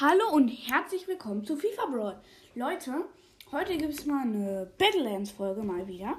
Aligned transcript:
Hallo 0.00 0.30
und 0.30 0.46
herzlich 0.48 1.08
willkommen 1.08 1.44
zu 1.44 1.56
FIFA 1.56 1.86
Brawl. 1.86 2.20
Leute, 2.54 3.04
heute 3.50 3.76
gibt 3.76 3.94
es 3.94 4.06
mal 4.06 4.22
eine 4.22 4.70
Battlelands-Folge 4.78 5.64
mal 5.64 5.88
wieder. 5.88 6.16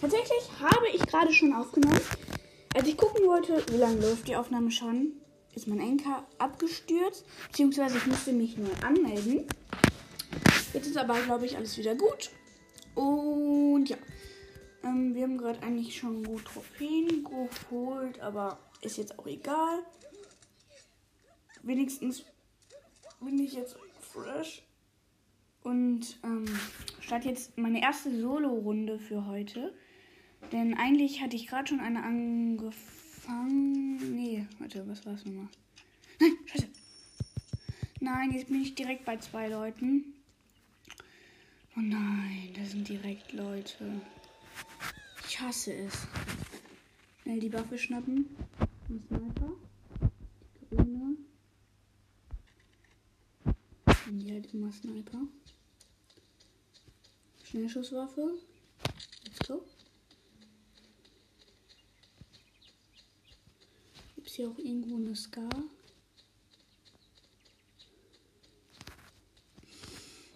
Tatsächlich 0.00 0.48
habe 0.60 0.86
ich 0.94 1.04
gerade 1.04 1.32
schon 1.32 1.52
aufgenommen. 1.52 2.00
Als 2.76 2.86
ich 2.86 2.96
gucken 2.96 3.26
wollte, 3.26 3.60
wie 3.72 3.78
lange 3.78 4.00
läuft 4.00 4.28
die 4.28 4.36
Aufnahme 4.36 4.70
schon, 4.70 5.14
ist 5.52 5.66
mein 5.66 5.80
Enker 5.80 6.24
abgestürzt. 6.38 7.24
Beziehungsweise 7.48 7.98
ich 7.98 8.06
musste 8.06 8.32
mich 8.32 8.56
neu 8.56 8.70
anmelden. 8.86 9.48
Jetzt 10.72 10.86
ist 10.86 10.96
aber, 10.96 11.20
glaube 11.22 11.46
ich, 11.46 11.56
alles 11.56 11.76
wieder 11.76 11.96
gut. 11.96 12.30
Und 12.94 13.86
ja, 13.86 13.96
ähm, 14.84 15.12
wir 15.16 15.24
haben 15.24 15.38
gerade 15.38 15.60
eigentlich 15.64 15.96
schon 15.96 16.22
gut 16.22 16.44
Trophäen 16.44 17.24
geholt, 17.24 18.20
aber 18.20 18.60
ist 18.80 18.96
jetzt 18.96 19.18
auch 19.18 19.26
egal. 19.26 19.80
Wenigstens 21.64 22.24
bin 23.22 23.38
ich 23.38 23.54
jetzt 23.54 23.76
fresh. 24.00 24.62
Und 25.62 26.18
ähm, 26.24 26.44
starte 27.00 27.28
jetzt 27.28 27.56
meine 27.56 27.80
erste 27.80 28.20
Solo-Runde 28.20 28.98
für 28.98 29.26
heute. 29.26 29.72
Denn 30.50 30.74
eigentlich 30.74 31.22
hatte 31.22 31.36
ich 31.36 31.46
gerade 31.46 31.68
schon 31.68 31.80
eine 31.80 32.02
angefangen. 32.02 34.16
Nee, 34.16 34.46
warte, 34.58 34.86
was 34.88 35.06
war 35.06 35.14
es 35.14 35.24
nochmal? 35.24 35.48
Nein, 36.18 36.32
scheiße. 36.46 36.68
Nein, 38.00 38.32
jetzt 38.32 38.48
bin 38.48 38.60
ich 38.60 38.74
direkt 38.74 39.04
bei 39.04 39.16
zwei 39.18 39.48
Leuten. 39.48 40.14
Oh 41.76 41.80
nein, 41.80 42.50
da 42.54 42.64
sind 42.64 42.88
direkt 42.88 43.32
Leute. 43.32 44.00
Ich 45.28 45.40
hasse 45.40 45.72
es. 45.72 46.08
Schnell 47.22 47.38
die 47.38 47.52
Waffe 47.52 47.78
schnappen. 47.78 48.26
Ein 48.90 49.00
Sniper. 49.06 49.52
Die 50.60 50.76
grüne. 50.76 51.16
Und 53.44 54.18
die 54.18 54.21
halt 54.32 54.52
immer 54.54 54.72
Sniper. 54.72 55.20
Schnellschusswaffe. 57.44 58.38
Let's 59.24 59.48
go. 59.48 59.64
Gibt 64.14 64.28
es 64.28 64.34
hier 64.34 64.48
auch 64.48 64.58
irgendwo 64.58 64.96
eine 64.96 65.14
Scar? 65.14 65.50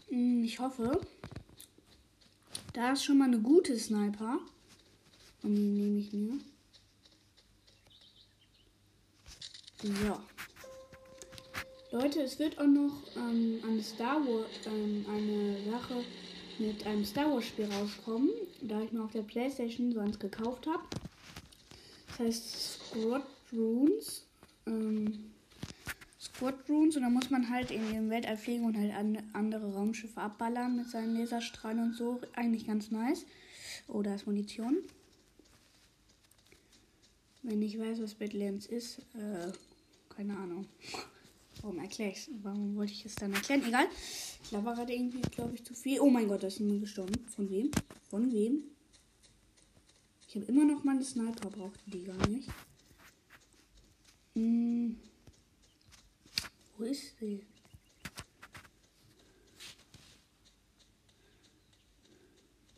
Hm, 0.09 0.45
Ich 0.45 0.59
hoffe. 0.59 1.01
Da 2.73 2.93
ist 2.93 3.05
schon 3.05 3.19
mal 3.19 3.25
eine 3.25 3.41
gute 3.41 3.78
Sniper. 3.78 4.39
Und 5.43 5.55
die 5.55 5.62
nehme 5.62 5.99
ich 5.99 6.12
mir. 6.12 6.39
So. 9.83 10.36
Leute, 11.99 12.21
es 12.21 12.39
wird 12.39 12.59
auch 12.59 12.67
noch 12.67 12.93
ähm, 13.17 13.59
eine 13.67 13.83
Star 13.83 14.21
Wars, 14.27 14.51
ähm, 14.67 15.07
eine 15.09 15.57
Sache 15.71 16.05
mit 16.59 16.87
einem 16.87 17.07
Star 17.07 17.33
Wars 17.33 17.47
Spiel 17.47 17.65
rauskommen, 17.73 18.29
da 18.61 18.83
ich 18.83 18.93
mir 18.93 19.03
auf 19.03 19.13
der 19.13 19.23
Playstation 19.23 19.93
so 19.93 20.01
eins 20.01 20.19
gekauft 20.19 20.67
habe. 20.67 20.83
Das 22.09 22.19
heißt 22.19 22.91
Squadrons. 22.91 24.27
Ähm, 24.67 25.33
Squadrons 26.21 26.97
und 26.97 27.03
da 27.03 27.09
muss 27.09 27.31
man 27.31 27.49
halt 27.49 27.71
in 27.71 27.91
dem 27.91 28.11
Weltall 28.11 28.37
fliegen 28.37 28.67
und 28.67 28.77
halt 28.77 28.93
an, 28.93 29.23
andere 29.33 29.73
Raumschiffe 29.73 30.21
abballern 30.21 30.77
mit 30.77 30.91
seinen 30.91 31.17
Laserstrahlen 31.17 31.83
und 31.83 31.95
so. 31.95 32.21
Eigentlich 32.35 32.67
ganz 32.67 32.91
nice. 32.91 33.25
Oh, 33.89 34.03
da 34.03 34.15
ist 34.15 34.27
Munition. 34.27 34.81
Wenn 37.43 37.63
ich 37.63 37.79
weiß, 37.79 38.03
was 38.03 38.15
Badlands 38.15 38.67
ist, 38.67 38.99
äh, 39.15 39.51
keine 40.15 40.37
Ahnung. 40.37 40.67
Warum 41.62 41.79
erkläre 41.79 42.12
ich 42.12 42.31
Warum 42.43 42.77
wollte 42.77 42.93
ich 42.93 43.05
es 43.05 43.15
dann 43.15 43.33
erklären? 43.33 43.62
Egal. 43.67 43.87
Ich 44.43 44.51
laber 44.51 44.75
gerade 44.75 44.93
irgendwie, 44.93 45.21
glaube 45.23 45.55
ich, 45.55 45.65
zu 45.65 45.75
viel. 45.75 46.01
Oh 46.01 46.11
mein 46.11 46.29
Gott, 46.29 46.43
da 46.43 46.49
ist 46.49 46.59
jemand 46.59 46.81
gestorben. 46.81 47.15
Von 47.29 47.51
wem? 47.51 47.71
Von 48.09 48.33
wem? 48.33 48.65
Ich 50.28 50.37
habe 50.37 50.47
immer 50.47 50.65
noch 50.65 50.84
meine 50.84 51.05
Sniper, 51.05 51.50
brauchte 51.50 51.91
die 51.91 52.05
gar 52.05 52.28
nicht. 52.28 52.49
Hm. 54.34 54.99
Wo 56.77 56.84
ist 56.84 57.19
sie? 57.19 57.41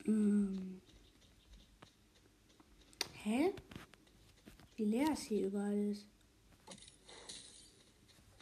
Ähm. 0.07 0.81
Hä? 3.25 3.53
Wie 4.77 4.85
leer 4.85 5.09
es 5.13 5.23
hier 5.23 5.49
überall 5.49 5.91
ist. 5.91 6.07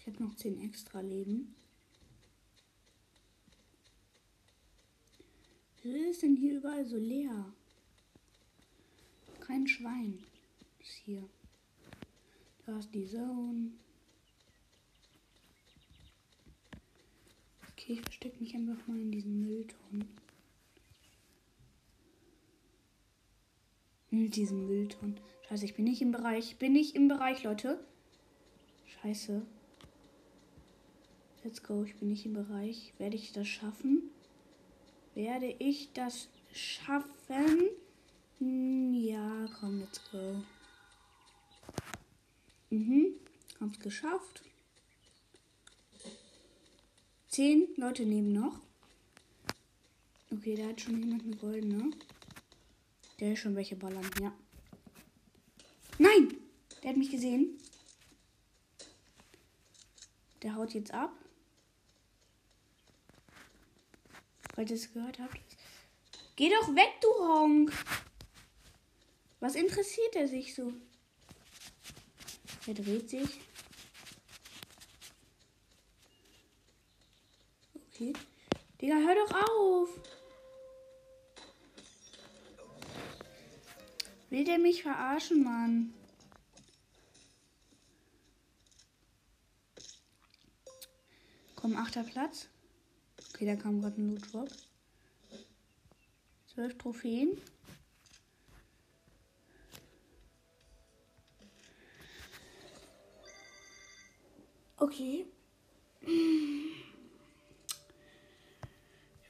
Ich 0.06 0.14
habe 0.14 0.22
noch 0.22 0.36
10 0.36 0.62
extra 0.62 1.00
Leben. 1.00 1.52
Wieso 5.82 5.98
ist 5.98 6.22
denn 6.22 6.36
hier 6.36 6.58
überall 6.58 6.86
so 6.86 6.96
leer? 6.96 7.52
Kein 9.40 9.66
Schwein 9.66 10.22
ist 10.78 10.92
hier. 11.04 11.28
Da 12.64 12.78
ist 12.78 12.94
die 12.94 13.04
Zone. 13.06 13.72
Okay, 17.72 17.94
ich 17.94 18.00
verstecke 18.02 18.38
mich 18.38 18.54
einfach 18.54 18.86
mal 18.86 19.00
in 19.00 19.10
diesen 19.10 19.40
Mülltonnen. 19.40 20.08
In 24.12 24.30
diesem 24.30 24.68
Mülltonnen. 24.68 25.18
Scheiße, 25.48 25.64
ich 25.64 25.74
bin 25.74 25.84
nicht 25.84 26.00
im 26.00 26.12
Bereich. 26.12 26.58
Bin 26.58 26.74
nicht 26.74 26.94
im 26.94 27.08
Bereich, 27.08 27.42
Leute. 27.42 27.84
Scheiße. 29.02 29.44
Let's 31.46 31.62
go. 31.62 31.84
Ich 31.84 31.94
bin 31.94 32.08
nicht 32.08 32.26
im 32.26 32.32
Bereich. 32.32 32.92
Werde 32.98 33.14
ich 33.14 33.30
das 33.30 33.46
schaffen? 33.46 34.10
Werde 35.14 35.54
ich 35.60 35.92
das 35.92 36.28
schaffen? 36.52 37.68
Hm, 38.40 38.92
ja, 38.92 39.46
komm, 39.60 39.78
let's 39.78 40.00
go. 40.10 40.42
Mhm. 42.70 43.14
Hab's 43.60 43.78
geschafft. 43.78 44.42
Zehn 47.28 47.68
Leute 47.76 48.04
nehmen 48.04 48.32
noch. 48.32 48.58
Okay, 50.32 50.56
da 50.56 50.66
hat 50.66 50.80
schon 50.80 51.00
jemand 51.00 51.22
eine 51.22 51.36
goldene. 51.36 51.92
Der 53.20 53.34
ist 53.34 53.38
schon 53.38 53.54
welche 53.54 53.76
ballern, 53.76 54.10
ja. 54.20 54.32
Nein! 55.98 56.38
Der 56.82 56.90
hat 56.90 56.96
mich 56.96 57.12
gesehen. 57.12 57.56
Der 60.42 60.56
haut 60.56 60.74
jetzt 60.74 60.92
ab. 60.92 61.12
Falls 64.56 64.70
ihr 64.70 64.76
es 64.76 64.90
gehört 64.90 65.18
habt. 65.18 65.38
Geh 66.34 66.48
doch 66.48 66.74
weg, 66.74 66.94
du 67.02 67.08
Honk! 67.08 67.72
Was 69.38 69.54
interessiert 69.54 70.16
er 70.16 70.28
sich 70.28 70.54
so? 70.54 70.72
Er 72.66 72.72
dreht 72.72 73.10
sich. 73.10 73.40
Okay. 77.92 78.14
Digga, 78.80 78.94
hör 78.96 79.14
doch 79.14 79.50
auf! 79.50 79.90
Will 84.30 84.44
der 84.44 84.58
mich 84.58 84.82
verarschen, 84.82 85.44
Mann? 85.44 85.94
Komm, 91.54 91.76
achter 91.76 92.04
Platz. 92.04 92.48
Okay, 93.36 93.44
da 93.44 93.54
kam 93.54 93.82
gerade 93.82 94.00
ein 94.00 94.08
Loot 94.12 94.32
Drop. 94.32 94.48
Zwölf 96.46 96.78
Trophäen. 96.78 97.36
Okay. 104.78 105.26
Ich 106.00 106.80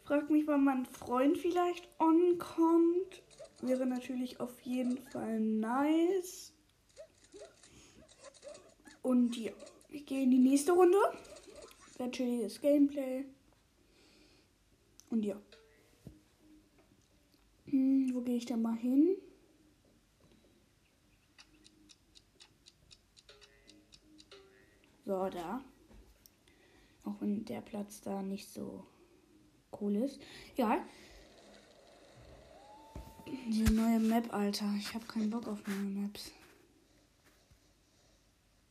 frage 0.05 0.33
mich, 0.33 0.47
wann 0.47 0.63
mein 0.63 0.87
Freund 0.87 1.37
vielleicht 1.37 1.89
onkommt. 1.99 3.25
Wäre 3.61 3.87
natürlich 3.87 4.39
auf 4.39 4.61
jeden 4.61 4.99
Fall 4.99 5.41
nice. 5.41 6.53
Und 9.03 9.37
ja, 9.37 9.51
ich 9.89 10.07
gehe 10.07 10.23
in 10.23 10.31
die 10.31 10.39
nächste 10.39 10.71
Runde. 10.71 10.99
Sehr 11.99 12.13
chilliges 12.13 12.61
Gameplay. 12.61 13.25
Und 15.11 15.25
ja. 15.25 15.41
Hm, 17.67 18.11
wo 18.15 18.21
gehe 18.21 18.37
ich 18.37 18.47
denn 18.47 18.63
mal 18.63 18.77
hin? 18.77 19.17
So, 25.05 25.29
da. 25.29 25.63
Auch 27.05 27.21
wenn 27.21 27.45
der 27.45 27.61
Platz 27.61 28.01
da 28.01 28.23
nicht 28.23 28.49
so 28.49 28.85
cool 29.81 29.97
ist. 29.97 30.21
Egal. 30.55 30.81
Diese 33.49 33.73
neue 33.73 34.01
Map, 34.01 34.33
Alter. 34.33 34.73
Ich 34.79 34.95
habe 34.95 35.07
keinen 35.07 35.31
Bock 35.31 35.47
auf 35.47 35.67
neue 35.67 36.03
Maps. 36.03 36.33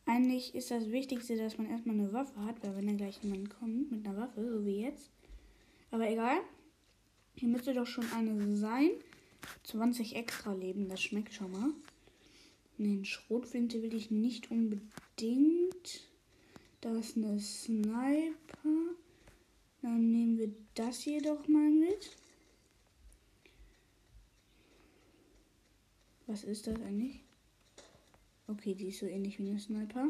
Eigentlich 0.05 0.53
ist 0.53 0.71
das 0.71 0.91
Wichtigste, 0.91 1.35
dass 1.35 1.57
man 1.57 1.69
erstmal 1.69 1.95
eine 1.95 2.13
Waffe 2.13 2.43
hat, 2.45 2.61
weil 2.61 2.75
wenn 2.75 2.87
dann 2.87 2.97
gleich 2.97 3.23
jemand 3.23 3.49
kommt 3.49 3.91
mit 3.91 4.05
einer 4.05 4.17
Waffe, 4.17 4.49
so 4.49 4.65
wie 4.65 4.81
jetzt. 4.81 5.14
Aber 5.91 6.09
egal. 6.09 6.37
Hier 7.35 7.49
müsste 7.49 7.73
doch 7.73 7.87
schon 7.87 8.11
eine 8.11 8.55
sein. 8.55 8.91
20 9.63 10.15
extra 10.15 10.53
Leben, 10.53 10.89
das 10.89 11.01
schmeckt 11.01 11.33
schon 11.33 11.51
mal. 11.51 11.69
Den 12.77 13.05
Schrotflinte 13.05 13.81
will 13.81 13.93
ich 13.93 14.11
nicht 14.11 14.51
unbedingt. 14.51 16.09
Da 16.81 16.93
ist 16.95 17.15
eine 17.15 17.39
Sniper. 17.39 18.95
Dann 19.81 20.11
nehmen 20.11 20.37
wir 20.37 20.51
das 20.73 20.99
hier 20.99 21.21
doch 21.21 21.47
mal 21.47 21.69
mit. 21.69 22.11
Was 26.27 26.43
ist 26.43 26.67
das 26.67 26.75
eigentlich? 26.81 27.21
Okay, 28.47 28.75
die 28.75 28.89
ist 28.89 28.99
so 28.99 29.05
ähnlich 29.05 29.39
wie 29.39 29.49
eine 29.49 29.59
Sniper. 29.59 30.07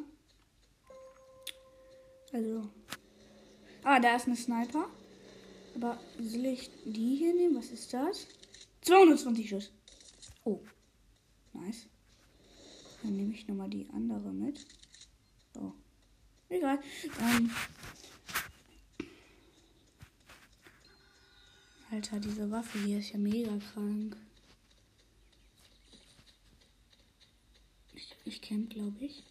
Also. 2.33 2.69
Ah, 3.83 3.99
da 3.99 4.15
ist 4.15 4.25
eine 4.25 4.35
Sniper. 4.35 4.89
Aber 5.75 5.99
soll 6.19 6.45
ich 6.45 6.69
die 6.85 7.15
hier 7.17 7.33
nehmen? 7.33 7.55
Was 7.55 7.69
ist 7.69 7.93
das? 7.93 8.27
220 8.81 9.49
Schuss. 9.49 9.71
Oh. 10.43 10.61
Nice. 11.53 11.87
Dann 13.03 13.15
nehme 13.15 13.33
ich 13.33 13.47
nochmal 13.47 13.69
die 13.69 13.87
andere 13.93 14.31
mit. 14.31 14.65
Oh. 15.55 15.73
Egal. 16.49 16.79
Ähm. 17.19 17.51
Alter, 21.91 22.19
diese 22.19 22.49
Waffe 22.51 22.79
hier 22.83 22.99
ist 22.99 23.11
ja 23.11 23.19
mega 23.19 23.57
krank. 23.73 24.17
Ich 28.25 28.41
camp, 28.41 28.71
glaube 28.71 29.05
ich. 29.05 29.23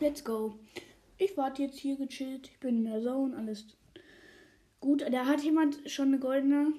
Let's 0.00 0.24
go. 0.24 0.58
Ich 1.18 1.36
warte 1.36 1.62
jetzt 1.62 1.78
hier 1.78 1.96
gechillt. 1.96 2.48
Ich 2.48 2.58
bin 2.58 2.78
in 2.78 2.84
der 2.84 3.02
Zone. 3.02 3.36
Alles 3.36 3.66
gut. 4.86 5.02
Da 5.02 5.26
hat 5.26 5.42
jemand 5.42 5.90
schon 5.90 6.08
eine 6.08 6.18
goldene. 6.18 6.72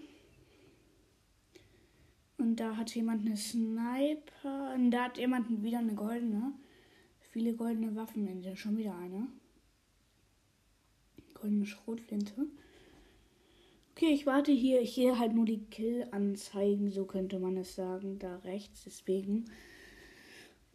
Und 2.38 2.60
da 2.60 2.78
hat 2.78 2.96
jemand 2.96 3.26
eine 3.26 3.38
Sniper. 3.38 4.74
Und 4.76 4.92
da 4.92 5.06
hat 5.06 5.18
jemand 5.18 5.64
wieder 5.64 5.80
eine 5.80 5.96
goldene. 5.96 6.54
Viele 7.32 7.54
goldene 7.54 7.96
Waffen. 7.96 8.28
Schon 8.56 8.78
wieder 8.78 8.96
eine. 8.98 9.28
Goldene 11.34 11.66
Schrotflinte. 11.66 12.48
Okay, 13.92 14.12
ich 14.14 14.26
warte 14.26 14.52
hier. 14.52 14.82
Ich 14.82 14.96
sehe 14.96 15.20
halt 15.20 15.34
nur 15.34 15.46
die 15.46 15.66
Kill-Anzeigen, 15.66 16.90
so 16.90 17.06
könnte 17.06 17.40
man 17.40 17.58
es 17.58 17.76
sagen, 17.76 18.20
da 18.20 18.38
rechts. 18.38 18.84
Deswegen 18.86 19.46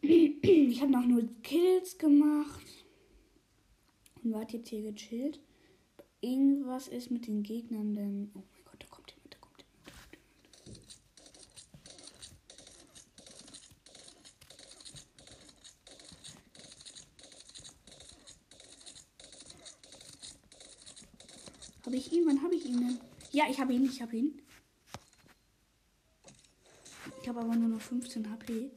ich 0.03 0.81
habe 0.81 0.91
noch 0.91 1.05
nur 1.05 1.23
Kills 1.43 1.97
gemacht. 1.97 2.85
Und 4.21 4.33
warte 4.33 4.57
jetzt 4.57 4.69
hier 4.69 4.91
gechillt. 4.91 5.39
Irgendwas 6.23 6.87
ist 6.87 7.11
mit 7.11 7.27
den 7.27 7.43
Gegnern, 7.43 7.93
denn. 7.93 8.31
Oh 8.33 8.43
mein 8.53 8.63
Gott, 8.63 8.81
da 8.81 8.87
kommt 8.87 9.11
jemand, 9.11 9.33
da 9.33 9.39
kommt 9.39 9.57
jemand. 9.59 10.17
Habe 21.85 21.95
ich 21.97 22.13
ihn? 22.13 22.25
Wann 22.25 22.41
habe 22.41 22.55
ich 22.55 22.65
ihn 22.67 22.77
denn? 22.77 22.99
Ja, 23.33 23.43
ich 23.49 23.59
habe 23.59 23.73
ihn, 23.73 23.83
ich 23.83 24.01
habe 24.01 24.15
ihn. 24.15 24.41
Ich 27.21 27.27
habe 27.27 27.41
aber 27.41 27.53
nur 27.57 27.67
noch 27.67 27.81
15 27.81 28.31
HP. 28.31 28.71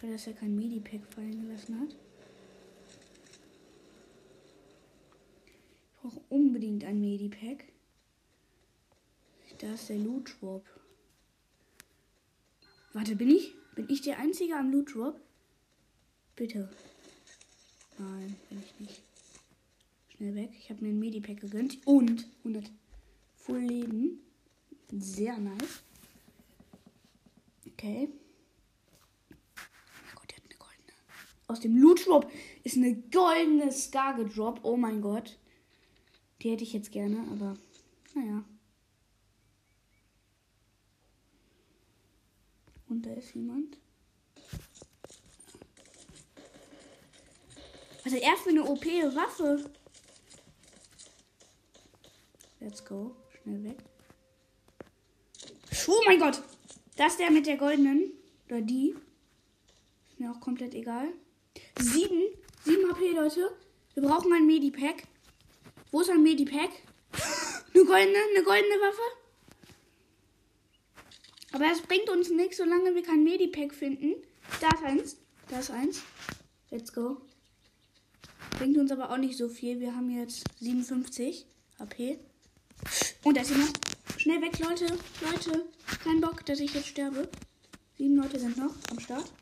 Weil 0.00 0.10
das 0.10 0.26
ja 0.26 0.32
kein 0.32 0.56
Medipack 0.56 1.06
fallen 1.06 1.40
gelassen 1.40 1.78
hat. 1.78 1.94
Ich 5.86 6.10
brauche 6.10 6.20
unbedingt 6.34 6.84
ein 6.84 7.00
Medipack. 7.00 7.64
Da 9.58 9.72
ist 9.72 9.88
der 9.88 9.98
Loot 9.98 10.34
Drop. 10.40 10.64
Warte, 12.92 13.14
bin 13.14 13.30
ich? 13.30 13.54
Bin 13.76 13.88
ich 13.88 14.02
der 14.02 14.18
Einzige 14.18 14.56
am 14.56 14.72
Loot 14.72 14.94
Drop? 14.94 15.20
Bitte. 16.34 16.68
Nein, 17.98 18.36
bin 18.50 18.58
ich 18.58 18.80
nicht. 18.80 19.02
Schnell 20.08 20.34
weg. 20.34 20.50
Ich 20.58 20.70
habe 20.70 20.82
mir 20.82 20.90
ein 20.90 20.98
Medipack 20.98 21.40
gegönnt. 21.40 21.78
Und 21.86 22.26
100 22.38 22.70
Full 23.36 23.60
Leben. 23.60 24.18
Sehr 24.90 25.38
nice. 25.38 25.82
Okay. 27.66 28.08
aus 31.54 31.60
dem 31.60 31.76
Loot 31.76 32.06
Drop 32.06 32.30
ist 32.64 32.76
eine 32.76 32.94
goldene 32.94 33.70
Scar 33.70 34.16
gedroppt. 34.16 34.64
Oh 34.64 34.76
mein 34.76 35.00
Gott. 35.00 35.38
Die 36.44 36.50
hätte 36.50 36.62
ich 36.62 36.74
jetzt 36.74 36.92
gerne, 36.92 37.26
aber 37.32 37.56
naja. 38.14 38.44
Und 42.86 43.06
da 43.06 43.14
ist 43.14 43.34
jemand. 43.34 43.78
Was 48.04 48.12
hat 48.12 48.20
er 48.20 48.36
für 48.36 48.50
eine 48.50 48.62
OP-Waffe? 48.62 49.70
Let's 52.60 52.84
go. 52.84 53.16
Schnell 53.42 53.64
weg. 53.64 53.82
Oh 55.86 56.02
mein 56.04 56.18
Gott. 56.18 56.42
Das 56.96 57.12
ist 57.12 57.20
der 57.20 57.30
mit 57.30 57.46
der 57.46 57.56
goldenen. 57.56 58.12
Oder 58.48 58.60
die. 58.60 58.94
Ist 60.10 60.20
mir 60.20 60.30
auch 60.30 60.40
komplett 60.40 60.74
egal. 60.74 61.08
Sieben. 61.80 62.22
Sieben 62.64 62.92
HP, 62.92 63.12
Leute. 63.12 63.50
Wir 63.94 64.02
brauchen 64.02 64.30
ein 64.34 64.46
Medipack. 64.46 65.04
Wo 65.94 66.00
ist 66.00 66.10
ein 66.10 66.24
Medipack? 66.24 66.70
Eine 67.72 67.84
goldene, 67.84 68.18
eine 68.34 68.42
goldene 68.42 68.74
Waffe. 68.80 69.00
Aber 71.52 71.66
es 71.70 71.82
bringt 71.82 72.10
uns 72.10 72.30
nichts, 72.30 72.56
solange 72.56 72.96
wir 72.96 73.04
kein 73.04 73.22
Medipack 73.22 73.72
finden. 73.72 74.16
Da 74.60 74.70
ist 74.70 74.82
eins. 74.82 75.16
Da 75.48 75.60
ist 75.60 75.70
eins. 75.70 76.02
Let's 76.70 76.92
go. 76.92 77.18
Bringt 78.58 78.76
uns 78.76 78.90
aber 78.90 79.12
auch 79.12 79.18
nicht 79.18 79.38
so 79.38 79.48
viel. 79.48 79.78
Wir 79.78 79.94
haben 79.94 80.10
jetzt 80.10 80.42
57 80.58 81.46
HP. 81.78 82.18
Und 83.22 83.36
da 83.36 83.42
ist 83.42 83.50
jemand. 83.50 83.78
Schnell 84.16 84.42
weg, 84.42 84.58
Leute. 84.58 84.86
Leute. 85.20 85.64
Kein 86.02 86.20
Bock, 86.20 86.44
dass 86.44 86.58
ich 86.58 86.74
jetzt 86.74 86.88
sterbe. 86.88 87.28
Sieben 87.96 88.16
Leute 88.16 88.40
sind 88.40 88.56
noch 88.56 88.74
am 88.90 88.98
Start. 88.98 89.32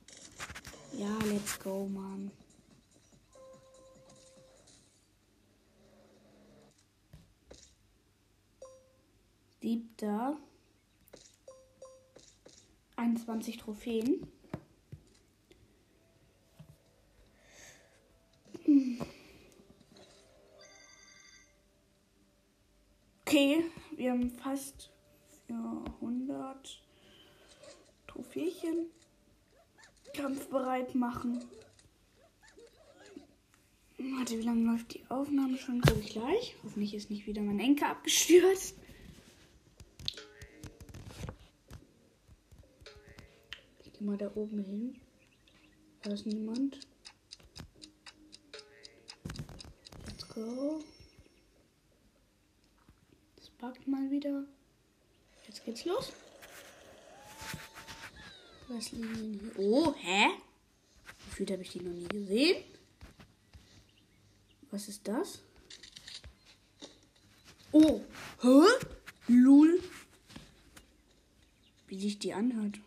Ja, 0.98 1.16
let's 1.30 1.58
go, 1.58 1.88
Mann. 1.88 2.30
Siebter. 9.62 10.36
21 12.96 13.56
Trophäen. 13.56 14.26
Okay, 23.24 23.64
wir 23.96 24.10
haben 24.10 24.30
fast 24.30 24.90
400 25.46 26.82
Trophächen 28.06 28.86
kampfbereit 30.14 30.94
machen. 30.94 31.42
Warte, 33.98 34.38
wie 34.38 34.42
lange 34.42 34.70
läuft 34.70 34.94
die 34.94 35.02
Aufnahme 35.08 35.56
schon? 35.56 35.80
Guck 35.80 35.98
ich 35.98 36.10
gleich. 36.10 36.56
Hoffentlich 36.64 36.94
ist 36.94 37.10
nicht 37.10 37.26
wieder 37.26 37.40
mein 37.42 37.60
Enker 37.60 37.88
abgestürzt. 37.88 38.76
Ich 43.78 43.91
gehe 43.91 43.91
mal 44.02 44.16
da 44.16 44.30
oben 44.34 44.62
hin. 44.64 45.00
Da 46.02 46.12
ist 46.12 46.26
niemand. 46.26 46.80
Let's 50.06 50.28
go. 50.28 50.82
Das 53.36 53.50
backt 53.50 53.86
mal 53.86 54.10
wieder. 54.10 54.44
Jetzt 55.46 55.64
geht's 55.64 55.84
los. 55.84 56.12
Was 58.68 58.92
liegen 58.92 59.14
denn 59.14 59.40
hier? 59.40 59.58
Oh, 59.58 59.94
hä? 59.94 60.28
Gefühlt 61.26 61.50
habe 61.50 61.62
ich 61.62 61.70
die 61.70 61.80
noch 61.80 61.92
nie 61.92 62.08
gesehen. 62.08 62.64
Was 64.70 64.88
ist 64.88 65.06
das? 65.06 65.42
Oh, 67.70 68.00
hä? 68.40 68.86
Lul. 69.28 69.82
Wie 71.86 72.00
sich 72.00 72.18
die 72.18 72.32
anhört 72.32 72.80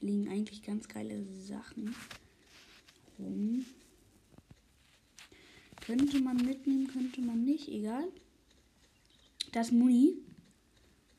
liegen 0.00 0.28
eigentlich 0.28 0.62
ganz 0.62 0.88
geile 0.88 1.24
Sachen 1.24 1.94
rum. 3.18 3.64
Könnte 5.80 6.20
man 6.20 6.36
mitnehmen, 6.36 6.88
könnte 6.88 7.20
man 7.20 7.44
nicht, 7.44 7.68
egal. 7.68 8.04
Das 9.52 9.72
Muni 9.72 10.14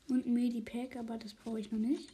und 0.08 0.26
ein 0.26 0.32
Medipack, 0.32 0.96
aber 0.96 1.18
das 1.18 1.34
brauche 1.34 1.60
ich 1.60 1.70
noch 1.70 1.78
nicht. 1.78 2.08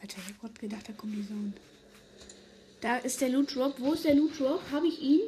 Alter, 0.00 0.18
ich 0.18 0.28
habe 0.28 0.38
gerade 0.40 0.60
gedacht, 0.60 0.88
da 0.88 0.92
kommt 0.92 1.14
die 1.16 1.22
Sound. 1.22 1.56
Da 2.80 2.98
ist 2.98 3.20
der 3.20 3.30
Loot 3.30 3.54
Drop. 3.54 3.80
Wo 3.80 3.94
ist 3.94 4.04
der 4.04 4.14
Loot 4.14 4.38
Drop? 4.38 4.60
Habe 4.70 4.86
ich 4.86 5.00
ihn? 5.00 5.20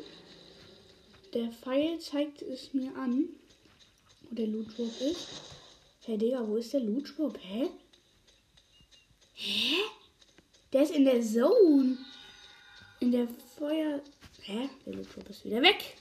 Der 1.37 1.53
Pfeil 1.53 2.01
zeigt 2.01 2.41
es 2.41 2.73
mir 2.73 2.97
an, 2.97 3.29
wo 4.23 4.35
der 4.35 4.47
Loot 4.47 4.69
Drop 4.69 5.01
ist. 5.03 5.29
Hey 6.07 6.17
Digga, 6.17 6.41
wo 6.49 6.57
ist 6.57 6.73
der 6.73 6.81
Loot 6.81 7.13
Drop? 7.15 7.39
Hä? 7.43 7.69
Hä? 9.35 9.75
Der 10.73 10.85
ist 10.85 10.93
in 10.93 11.05
der 11.05 11.21
Zone. 11.21 11.99
In 13.01 13.13
der 13.13 13.29
Feuer. 13.29 14.01
Hä? 14.45 14.71
Der 14.87 14.95
Loot 14.95 15.15
Drop 15.15 15.29
ist 15.29 15.45
wieder 15.45 15.61
weg. 15.61 15.99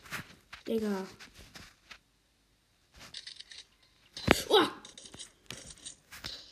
Digga. 0.65 1.05
Oh! 4.47 4.67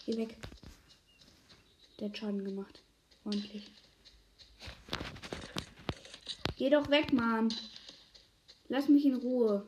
Geh 0.06 0.18
weg. 0.18 0.36
Der 2.02 2.10
hat 2.10 2.18
Schaden 2.18 2.44
gemacht. 2.44 2.82
Ordentlich. 3.24 3.63
Geh 6.58 6.70
doch 6.70 6.90
weg, 6.90 7.13
Mann. 7.13 7.48
Lass 8.74 8.89
mich 8.89 9.06
in 9.06 9.13
Ruhe. 9.13 9.68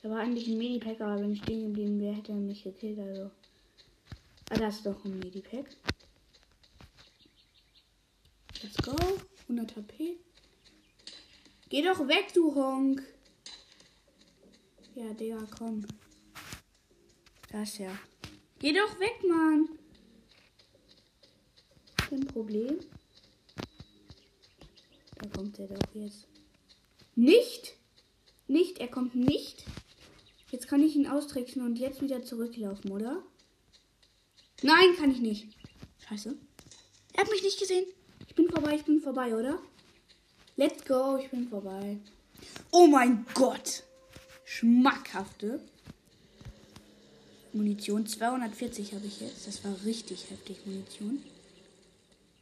Da 0.00 0.08
war 0.08 0.20
eigentlich 0.20 0.48
ein 0.48 0.56
Medipack, 0.56 0.98
aber 1.02 1.20
wenn 1.20 1.34
ich 1.34 1.42
stehen 1.42 1.66
geblieben 1.66 2.00
wäre, 2.00 2.14
hätte 2.14 2.32
er 2.32 2.38
mich 2.38 2.62
gekillt. 2.62 2.98
Also. 2.98 3.30
Ah, 4.48 4.56
das 4.56 4.76
ist 4.76 4.86
doch 4.86 5.04
ein 5.04 5.18
Medipack. 5.18 5.66
Let's 8.62 8.78
go. 8.78 8.96
100 9.42 9.76
HP. 9.76 10.16
Geh 11.68 11.82
doch 11.82 12.08
weg, 12.08 12.32
du 12.32 12.54
Honk. 12.54 13.02
Ja, 14.94 15.12
Digga, 15.12 15.46
komm. 15.58 15.86
Das 17.50 17.76
ja. 17.76 17.90
Geh 18.58 18.72
doch 18.72 18.98
weg, 19.00 19.22
Mann. 19.28 19.68
Kein 21.98 22.26
Problem. 22.26 22.78
Da 25.16 25.28
kommt 25.28 25.58
er 25.58 25.68
doch 25.68 25.94
jetzt. 25.94 26.26
Nicht? 27.14 27.81
Nicht, 28.46 28.78
er 28.78 28.88
kommt 28.88 29.14
nicht. 29.14 29.64
Jetzt 30.50 30.68
kann 30.68 30.82
ich 30.82 30.94
ihn 30.96 31.06
austricksen 31.06 31.62
und 31.62 31.78
jetzt 31.78 32.02
wieder 32.02 32.22
zurücklaufen, 32.22 32.90
oder? 32.90 33.22
Nein, 34.62 34.96
kann 34.98 35.10
ich 35.10 35.20
nicht. 35.20 35.48
Scheiße. 36.08 36.36
Er 37.14 37.24
hat 37.24 37.30
mich 37.30 37.42
nicht 37.42 37.58
gesehen. 37.58 37.86
Ich 38.28 38.34
bin 38.34 38.48
vorbei, 38.50 38.76
ich 38.76 38.84
bin 38.84 39.00
vorbei, 39.00 39.34
oder? 39.34 39.58
Let's 40.56 40.84
go, 40.84 41.16
ich 41.16 41.30
bin 41.30 41.48
vorbei. 41.48 41.98
Oh 42.70 42.86
mein 42.86 43.24
Gott. 43.34 43.82
Schmackhafte 44.44 45.60
Munition. 47.52 48.06
240 48.06 48.94
habe 48.94 49.06
ich 49.06 49.20
jetzt. 49.20 49.46
Das 49.46 49.64
war 49.64 49.74
richtig 49.84 50.30
heftig 50.30 50.58
Munition. 50.66 51.22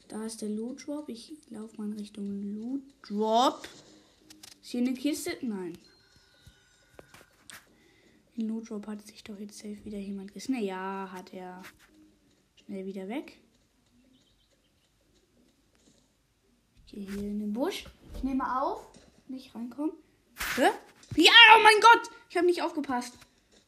Da 0.08 0.26
ist 0.26 0.42
der 0.42 0.48
Loot 0.48 0.86
Drop. 0.86 1.08
Ich 1.08 1.32
laufe 1.50 1.76
mal 1.76 1.88
in 1.88 1.98
Richtung 1.98 2.54
Loot 2.54 2.82
Drop. 3.06 3.68
Ist 4.60 4.70
hier 4.70 4.80
eine 4.80 4.94
Kiste? 4.94 5.36
Nein. 5.40 5.78
Den 8.40 8.48
Loot 8.48 8.70
Drop 8.70 8.86
hat 8.86 9.06
sich 9.06 9.22
doch 9.22 9.38
jetzt 9.38 9.58
safe 9.58 9.84
wieder 9.84 9.98
jemand 9.98 10.32
gesnackt. 10.32 10.62
Ja, 10.62 11.10
hat 11.12 11.34
er. 11.34 11.62
Schnell 12.56 12.86
wieder 12.86 13.06
weg. 13.06 13.38
Ich 16.86 16.92
gehe 16.92 17.04
hier 17.04 17.28
in 17.28 17.38
den 17.38 17.52
Busch. 17.52 17.84
Ich 18.16 18.22
nehme 18.22 18.62
auf. 18.62 18.86
Nicht 19.28 19.54
reinkommen. 19.54 19.92
Hä? 20.56 20.70
Ja, 21.16 21.32
oh 21.54 21.62
mein 21.62 21.80
Gott! 21.82 22.10
Ich 22.30 22.36
habe 22.36 22.46
nicht 22.46 22.62
aufgepasst. 22.62 23.14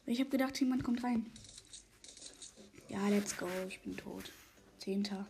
Ich 0.07 0.21
habe 0.21 0.31
gedacht, 0.31 0.59
jemand 0.59 0.83
kommt 0.85 1.05
rein. 1.05 1.31
Ja, 2.89 3.09
let's 3.09 3.37
go. 3.37 3.47
Ich 3.69 3.81
bin 3.83 3.97
tot. 3.97 4.33
Zehnter. 4.79 5.27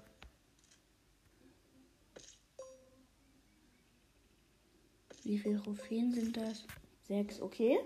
Wie 5.25 5.39
viele 5.39 5.61
Trophäen 5.61 6.13
sind 6.15 6.37
das? 6.37 6.65
Sechs, 7.09 7.41
okay. 7.41 7.81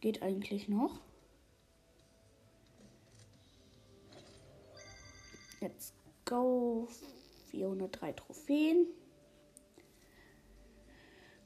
Geht 0.00 0.22
eigentlich 0.22 0.68
noch. 0.68 1.00
Let's 5.60 5.92
go. 6.24 6.88
403 7.50 8.12
Trophäen. 8.12 8.86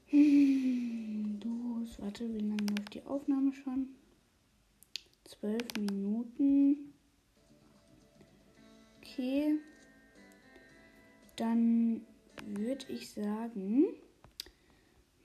Hm, 0.06 1.38
du, 1.40 1.86
warte, 1.98 2.28
wie 2.34 2.40
lange 2.40 2.66
läuft 2.76 2.92
die 2.92 3.02
Aufnahme 3.06 3.52
schon? 3.54 3.88
Zwölf 5.24 5.62
Minuten. 5.78 6.92
Okay. 8.98 9.58
Dann 11.36 12.04
würde 12.44 12.84
ich 12.88 13.10
sagen, 13.10 13.86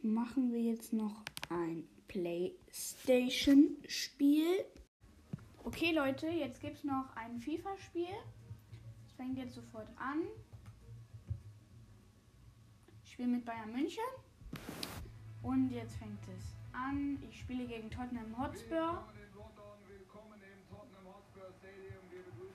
machen 0.01 0.53
wir 0.53 0.61
jetzt 0.61 0.93
noch 0.93 1.23
ein 1.49 1.87
PlayStation-Spiel. 2.07 4.65
Okay, 5.63 5.91
Leute, 5.91 6.27
jetzt 6.27 6.61
gibt 6.61 6.77
es 6.77 6.83
noch 6.83 7.15
ein 7.15 7.39
FIFA-Spiel. 7.39 8.13
Es 9.05 9.13
fängt 9.13 9.37
jetzt 9.37 9.55
sofort 9.55 9.87
an. 9.97 10.23
Ich 13.03 13.11
spiele 13.11 13.29
mit 13.29 13.45
Bayern 13.45 13.71
München. 13.71 14.03
Und 15.43 15.69
jetzt 15.71 15.95
fängt 15.95 16.19
es 16.37 16.43
an. 16.73 17.17
Ich 17.29 17.39
spiele 17.39 17.65
gegen 17.65 17.89
Tottenham 17.89 18.37
Hotspur. 18.37 19.01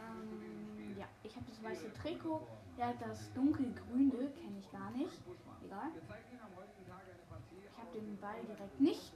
Ähm, 0.01 0.97
ja, 0.99 1.07
ich 1.23 1.35
habe 1.37 1.47
das 1.49 1.63
weiße 1.63 1.93
Trikot. 1.95 2.47
Hat 2.79 3.01
das 3.01 3.33
dunkelgrüne, 3.35 4.31
kenne 4.41 4.59
ich 4.59 4.71
gar 4.73 4.91
nicht. 4.91 5.23
Egal. 5.65 5.93
Ich 7.65 7.79
habe 7.79 8.01
den 8.01 8.17
Ball 8.19 8.43
direkt 8.45 8.81
nicht. 8.81 9.15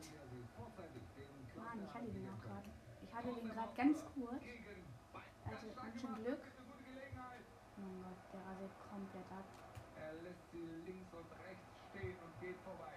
Mann, 1.77 1.85
ich 1.85 1.95
hatte 1.95 2.13
den 2.13 2.29
auch 2.29 2.41
gerade. 2.41 2.71
Ich 3.03 3.15
hatte 3.15 3.33
den 3.33 3.49
gerade 3.49 3.75
ganz 3.77 4.05
kurz. 4.15 4.43
Also 5.45 5.67
ganz 5.75 6.01
schön 6.01 6.15
Glück. 6.25 6.43
Mein 7.77 8.03
Gott, 8.03 8.19
der 8.33 8.41
rasiert 8.41 8.73
komplett 8.91 9.31
ab. 9.31 9.45
Er 10.01 10.13
lässt 10.23 10.51
sie 10.51 10.65
links 10.87 11.13
und 11.13 11.31
rechts 11.45 11.69
stehen 11.91 12.17
und 12.25 12.41
geht 12.41 12.57
vorbei. 12.65 12.97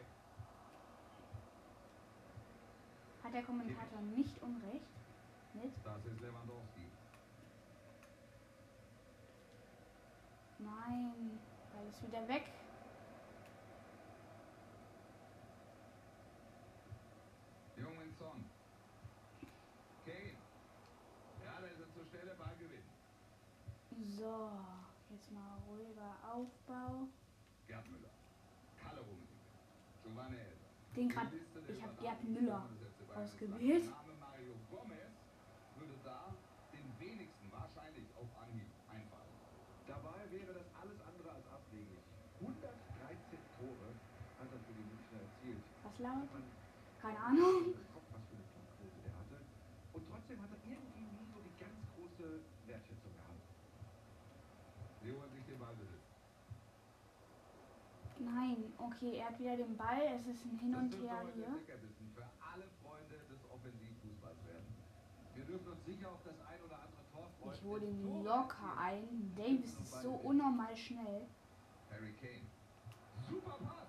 Hat 3.24 3.34
der 3.34 3.44
Kommentator 3.44 4.02
nicht 4.02 4.42
unrecht? 4.42 4.88
Mit? 5.54 5.74
Das 5.84 6.06
ist 6.06 6.20
Lewandowski. 6.22 6.88
Nein, 10.60 11.40
Ball 11.74 11.88
ist 11.88 12.02
wieder 12.04 12.28
weg. 12.28 12.44
Jungen 17.78 18.14
Son. 18.18 18.46
Kane. 20.06 20.36
Ja, 21.44 21.62
da 21.62 21.68
ist 21.68 21.80
er 21.80 21.94
zur 21.94 22.06
Stelle, 22.06 22.36
Ball 22.36 22.56
gewinnen. 22.58 22.90
So, 24.20 24.52
jetzt 25.16 25.32
mal 25.32 25.56
ruhiger 25.64 26.12
Aufbau. 26.28 27.08
Gerd 27.68 27.88
Müller. 27.88 28.12
Kalle 28.76 29.00
Rummenigge. 29.00 29.40
Giovanni 30.04 30.36
Elber. 30.36 30.68
Den 30.94 31.08
der 31.08 31.76
ich 31.76 31.82
habe 31.82 31.96
Gerd 32.04 32.24
Müller 32.28 32.68
ausgewählt. 33.16 33.88
Der 33.88 33.96
Name 33.96 34.14
Mario 34.20 34.60
Gomez 34.68 35.16
würde 35.80 35.96
da 36.04 36.36
den 36.76 36.84
wenigsten 37.00 37.48
wahrscheinlich 37.48 38.12
auf 38.20 38.28
Anhieb 38.44 38.68
einfallen. 38.92 39.40
Dabei 39.88 40.20
wäre 40.36 40.52
das 40.52 40.68
alles 40.76 41.00
andere 41.00 41.32
als 41.40 41.48
abwegig. 41.48 42.04
113 42.44 43.40
Tore 43.56 43.90
hat 44.36 44.52
er 44.52 44.60
für 44.68 44.76
die 44.76 44.84
Münchner 44.84 45.20
erzielt. 45.24 45.64
Was 45.88 45.96
laut? 46.04 46.28
Man 46.28 46.44
Keine 47.00 47.20
Ahnung. 47.24 47.72
Kopf, 47.96 48.08
was 48.12 48.24
für 48.28 48.36
eine 48.36 48.48
Torquote 48.52 49.00
der 49.00 49.16
hatte. 49.16 49.40
Und 49.96 50.04
trotzdem 50.12 50.44
hat 50.44 50.52
er 50.52 50.60
irgendwie 50.68 51.08
nie 51.08 51.24
so 51.32 51.40
die 51.40 51.56
ganz 51.56 51.80
große 51.96 52.44
Wertschätzung 52.68 53.16
gehabt. 53.16 53.44
Sie 55.02 55.12
holen 55.12 55.32
sich 55.32 55.46
den 55.46 55.60
Ballbesitz. 55.60 56.06
Nein, 58.36 58.74
okay, 58.78 59.18
er 59.18 59.28
hat 59.28 59.40
wieder 59.40 59.58
den 59.58 59.76
Ball. 59.76 60.02
Es 60.20 60.28
ist 60.28 60.46
ein 60.46 60.58
Hin 60.60 60.76
und 60.76 60.94
Her 61.02 61.26
hier. 61.34 61.46
Für 62.14 62.24
alle 62.40 62.66
Freunde 62.82 63.16
des 63.30 63.40
Offensivfußballs 63.50 64.46
werden. 64.46 64.76
Wir 65.36 65.46
dürfen 65.46 65.68
uns 65.70 65.86
sicher 65.86 66.12
auf 66.12 66.22
das 66.24 66.40
ein 66.42 66.62
oder 66.66 66.76
andere 66.76 67.02
Tor 67.12 67.30
freuen. 67.40 67.56
Ich 67.56 67.64
hole 67.64 67.86
ihn 67.86 68.24
locker 68.24 68.78
ein. 68.78 69.34
Davis 69.36 69.74
ist 69.80 70.02
so 70.04 70.12
unnormal 70.12 70.76
schnell. 70.76 71.26
Harry 71.90 72.14
Kane. 72.14 72.46
Super 73.28 73.58
Pass. 73.64 73.88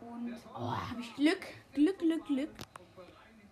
Und 0.00 0.34
oh, 0.54 0.76
habe 0.76 1.00
ich 1.00 1.14
Glück, 1.16 1.46
Glück, 1.72 1.98
Glück, 1.98 2.24
Glück. 2.26 2.50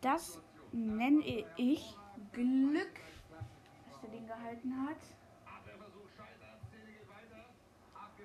Das 0.00 0.40
nenne 0.72 1.24
ich 1.56 1.96
Glück, 2.32 3.00
dass 3.88 4.02
er 4.02 4.08
den 4.10 4.26
gehalten 4.26 4.86
hat. 4.86 4.98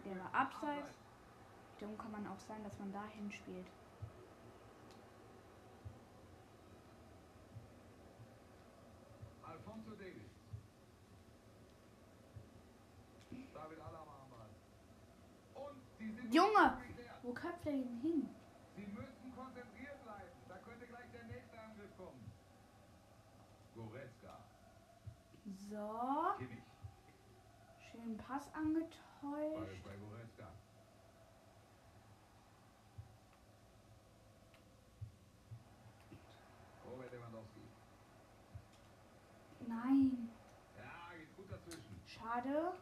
Der 0.05 0.19
war 0.19 0.33
abseits. 0.33 1.00
Dumm 1.81 1.97
kann 1.97 2.11
man 2.11 2.27
auch 2.27 2.39
sein, 2.39 2.63
dass 2.63 2.77
man 2.77 2.91
dahin 2.93 3.31
spielt. 3.31 3.65
Alfonso 9.41 9.95
Davis. 9.95 10.29
David 13.51 13.79
Alaba 13.79 14.27
am 15.55 15.63
Und 15.63 15.81
die 15.99 16.11
sind 16.11 16.33
Junge, 16.33 16.77
wo 17.23 17.33
köpft 17.33 17.65
er 17.65 17.73
ihn 17.73 17.99
hin? 17.99 18.29
Sie 18.75 18.85
müssen 18.85 19.33
konzentriert 19.35 20.03
bleiben. 20.03 20.37
Da 20.49 20.57
könnte 20.57 20.85
gleich 20.85 21.11
der 21.11 21.23
nächste 21.23 21.59
Angriff 21.59 21.97
kommen. 21.97 22.31
Goretzka. 23.73 24.37
So. 25.45 26.35
Kimmich. 26.37 26.63
Schönen 27.91 28.17
Pass 28.17 28.53
angetäuscht. 28.53 29.01
Ball 29.21 29.81
bei 29.83 29.97
Goretzka. 29.97 30.60
Tor. 42.39 42.73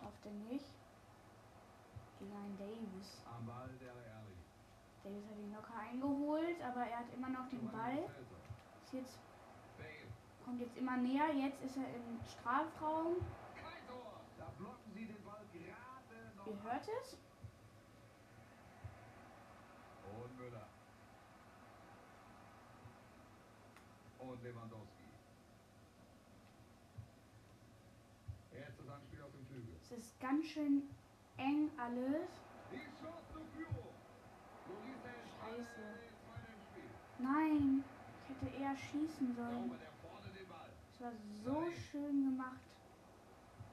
Schafft 0.00 0.24
er 0.24 0.32
nicht. 0.50 0.64
Gegen 2.18 2.58
Davis. 2.58 3.22
Davis 5.04 5.24
hat 5.30 5.38
ihn 5.38 5.52
locker 5.52 5.74
eingeholt, 5.78 6.62
aber 6.62 6.86
er 6.86 6.98
hat 6.98 7.12
immer 7.14 7.28
noch 7.28 7.48
den 7.48 7.70
Ball. 7.70 8.08
Ist 8.84 8.92
jetzt, 8.94 9.18
kommt 10.44 10.60
jetzt 10.60 10.76
immer 10.76 10.96
näher. 10.96 11.32
Jetzt 11.34 11.62
ist 11.62 11.76
er 11.76 11.94
im 11.94 12.20
Strafraum. 12.24 13.16
Gerade. 13.54 13.78
Ihr 16.46 16.62
hört 16.62 16.88
es? 17.02 17.18
Und 20.22 20.38
Müller. 20.38 20.66
Und 24.28 24.42
Lewandowski. 24.42 25.04
Das 28.52 28.88
Anspiel 28.88 29.22
auf 29.22 29.32
dem 29.32 29.46
Flügel. 29.46 29.74
Es 29.80 29.90
ist 29.90 30.20
ganz 30.20 30.44
schön 30.44 30.82
eng 31.38 31.70
alles. 31.78 32.28
Die 32.70 32.76
Chance 32.76 33.28
Scheiße. 35.40 35.82
Nein, 37.18 37.84
ich 38.22 38.28
hätte 38.28 38.56
eher 38.62 38.76
schießen 38.76 39.34
sollen. 39.34 39.72
Es 40.92 41.00
war 41.00 41.12
so 41.42 41.70
schön 41.90 42.24
gemacht 42.30 42.60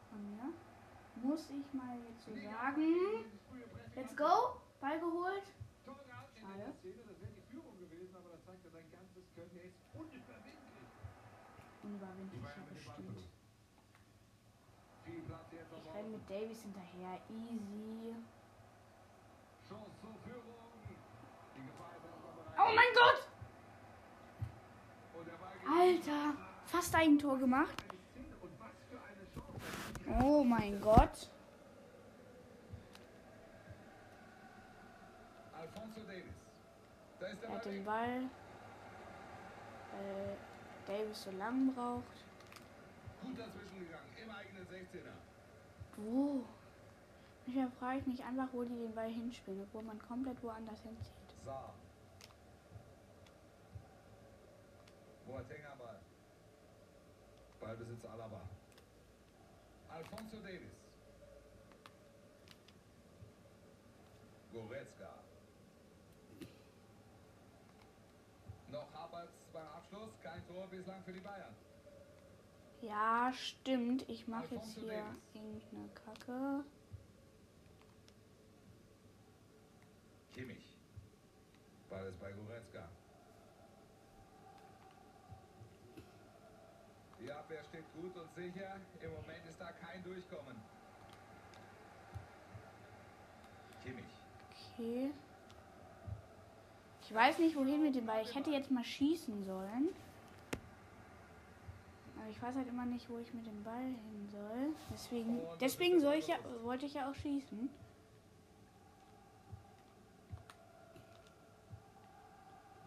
von 0.09 0.21
mir. 0.31 0.53
Muss 1.21 1.49
ich 1.49 1.73
mal 1.73 1.97
jetzt 2.07 2.25
so 2.25 2.33
sagen. 2.33 3.25
Let's 3.93 4.15
go. 4.15 4.61
Ball 4.79 4.99
geholt. 4.99 5.43
Schade. 6.33 6.73
Der 9.35 9.47
Szene, 9.47 9.59
das 9.59 9.59
wäre 9.59 9.67
die 9.67 9.83
Führung 9.91 10.09
gewesen, 10.09 10.25
aber 10.27 10.39
da 10.39 10.39
zeigt 10.39 10.39
er 10.39 10.39
sein 10.39 10.51
ganzes 10.55 10.85
Können. 10.85 10.85
Er 10.85 10.85
ist 10.85 10.85
unüberwindlich. 10.85 10.89
Die 11.81 11.87
Unüberwindlich, 11.87 12.41
ja 12.41 12.47
Bayern 12.47 12.59
mit 12.59 12.69
dem 12.69 12.75
bestimmt. 12.75 13.19
Ich 15.05 15.93
renne 15.93 16.09
mit 16.09 16.29
Davis 16.29 16.61
hinterher. 16.61 17.21
Easy. 17.29 18.15
Oh 22.57 22.71
mein 22.73 22.93
Gott! 22.93 23.29
Alter, 25.67 26.33
fast 26.65 26.95
ein 26.95 27.19
Tor 27.19 27.37
gemacht. 27.37 27.83
Oh 30.21 30.43
mein 30.43 30.79
Gott. 30.79 31.29
Alfonso 35.53 36.01
Davis. 36.01 36.33
Da 37.19 37.27
ist 37.27 37.41
der 37.41 37.49
Er 37.49 37.55
hat 37.55 37.65
den. 37.65 37.85
Ball. 37.85 38.29
Weil 39.97 40.37
Davis 40.85 41.23
so 41.23 41.31
lang 41.31 41.73
braucht. 41.73 42.23
Gut 43.21 43.39
dazwischen 43.39 43.79
gegangen. 43.79 44.09
Im 44.21 44.29
eigenen 44.29 44.67
16er. 44.67 45.15
Wo? 45.97 46.43
Manchmal 47.45 47.71
frage 47.79 47.99
ich 47.99 48.07
mich 48.07 48.23
einfach, 48.23 48.47
wo 48.51 48.63
die 48.63 48.75
den 48.75 48.93
Ball 48.93 49.09
hinspielen, 49.09 49.61
obwohl 49.63 49.83
man 49.83 49.99
komplett 49.99 50.41
woanders 50.43 50.81
hinzieht. 50.81 51.13
Saar. 51.43 51.73
Boateng 55.27 55.65
am 55.71 55.77
Ball. 55.77 55.99
Ballbesitz 57.59 58.05
Alaba. 58.05 58.41
Alfonso 59.89 60.37
Davis. 60.37 60.73
Goretzka. 64.51 64.94
Kein 70.35 70.47
Tor 70.47 70.67
bislang 70.67 71.01
für 71.05 71.13
die 71.13 71.21
Bayern. 71.21 71.55
Ja, 72.81 73.31
stimmt. 73.33 74.03
Ich 74.09 74.27
mache 74.27 74.55
jetzt 74.55 74.73
hier 74.73 74.89
Davis. 74.89 75.33
irgendeine 75.33 75.89
Kacke. 75.93 76.65
Kimmich. 80.33 80.77
Ball 81.89 82.05
ist 82.07 82.19
bei 82.19 82.33
Goretzka. 82.33 82.89
Die 87.21 87.31
Abwehr 87.31 87.63
steht 87.63 87.85
gut 87.93 88.13
und 88.17 88.35
sicher. 88.35 88.75
Im 89.01 89.11
Moment 89.11 89.45
ist 89.47 89.61
da 89.61 89.71
kein 89.71 90.03
Durchkommen. 90.03 90.57
Kimmich. 93.85 94.03
Okay. 94.73 95.11
Ich 97.03 97.13
weiß 97.13 97.39
nicht, 97.39 97.55
wohin 97.55 97.81
mit 97.83 97.95
dem 97.95 98.05
Ball. 98.05 98.21
Ich 98.21 98.35
hätte 98.35 98.49
jetzt 98.49 98.69
mal 98.69 98.83
schießen 98.83 99.45
sollen. 99.45 99.95
Aber 102.25 102.31
ich 102.31 102.41
weiß 102.41 102.55
halt 102.55 102.67
immer 102.67 102.85
nicht, 102.87 103.07
wo 103.07 103.19
ich 103.19 103.31
mit 103.35 103.45
dem 103.45 103.63
Ball 103.63 103.83
hin 103.83 104.27
soll. 104.31 104.73
Deswegen, 104.91 105.41
deswegen 105.61 106.01
soll 106.01 106.15
ich 106.15 106.25
ja, 106.25 106.37
wollte 106.63 106.87
ich 106.87 106.95
ja 106.95 107.07
auch 107.07 107.13
schießen. 107.13 107.69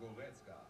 Goretzka. 0.00 0.66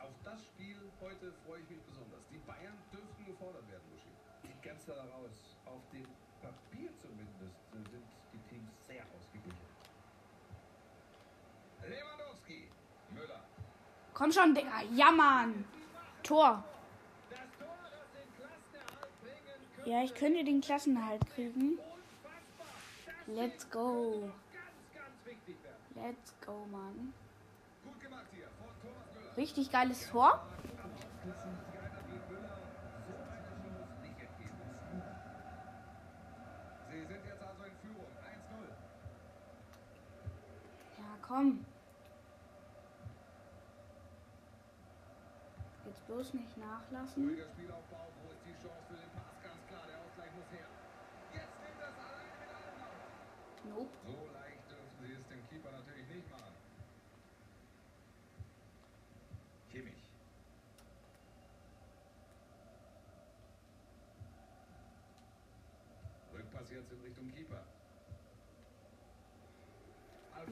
Auf 0.00 0.12
das 0.22 0.44
Spiel 0.44 0.76
heute 1.00 1.32
freue 1.46 1.60
ich 1.62 1.70
mich 1.70 1.80
besonders. 1.80 2.20
Die 2.30 2.38
Bayern 2.44 2.76
dürften 2.92 3.24
gefordert 3.24 3.66
werden, 3.70 3.84
Muschi. 3.90 4.12
Sieht 4.42 4.62
ganz 4.62 4.84
danach 4.84 5.10
aus. 5.14 5.56
Auf 5.64 5.80
dem 5.94 6.04
Papier 6.42 6.90
zumindest 7.00 7.56
sind 7.72 8.04
die 8.34 8.50
Teams 8.50 8.72
sehr 8.86 9.02
ausgeglichen. 9.16 9.66
Lewandowski. 11.88 12.68
Müller. 13.14 13.44
Komm 14.12 14.30
schon, 14.30 14.54
Digga. 14.54 14.82
Ja, 14.92 15.10
Mann. 15.10 15.64
Tor. 16.28 16.62
Ja, 19.86 20.04
ich 20.04 20.14
könnte 20.14 20.44
den 20.44 20.60
Klassenerhalt 20.60 21.24
kriegen. 21.34 21.78
Let's 23.26 23.70
go. 23.70 24.30
Let's 25.94 26.34
go, 26.44 26.66
Mann. 26.70 27.14
Richtig 29.38 29.72
geiles 29.72 30.06
Tor. 30.10 30.44
Sie 36.90 36.98
sind 37.06 37.24
jetzt 37.24 37.40
in 37.40 37.72
Führung. 37.80 38.04
1-0. 38.04 38.68
Ja, 40.98 41.16
komm. 41.22 41.64
Jetzt 45.86 45.97
bloß 46.08 46.34
nicht 46.34 46.56
nachlassen. 46.56 47.22
Ruhiger 47.28 47.48
Spielaufbau. 47.52 48.08
Wo 48.24 48.32
ist 48.32 48.42
die 48.48 48.56
Chance 48.56 48.82
für 48.88 48.96
den 48.96 49.10
Pass? 49.12 49.36
Ganz 49.44 49.60
klar, 49.68 49.84
der 49.86 49.98
Ausgleich 50.00 50.32
muss 50.32 50.50
her. 50.50 50.68
Jetzt 51.36 51.56
nimmt 51.60 51.78
das 51.78 51.94
alleine 52.00 52.32
mit 52.40 52.50
allem 52.56 52.78
auf. 52.88 53.00
Nope. 53.68 53.94
So 54.08 54.32
leicht 54.32 54.64
dürfen 54.72 54.96
sie 55.04 55.12
es 55.12 55.28
dem 55.28 55.42
Keeper 55.48 55.70
natürlich 55.70 56.08
nicht 56.08 56.30
machen. 56.30 56.54
Kimmich. 59.70 60.02
Rückpass 66.32 66.70
jetzt 66.70 66.90
in 66.92 67.00
Richtung 67.02 67.30
Keeper. 67.34 67.64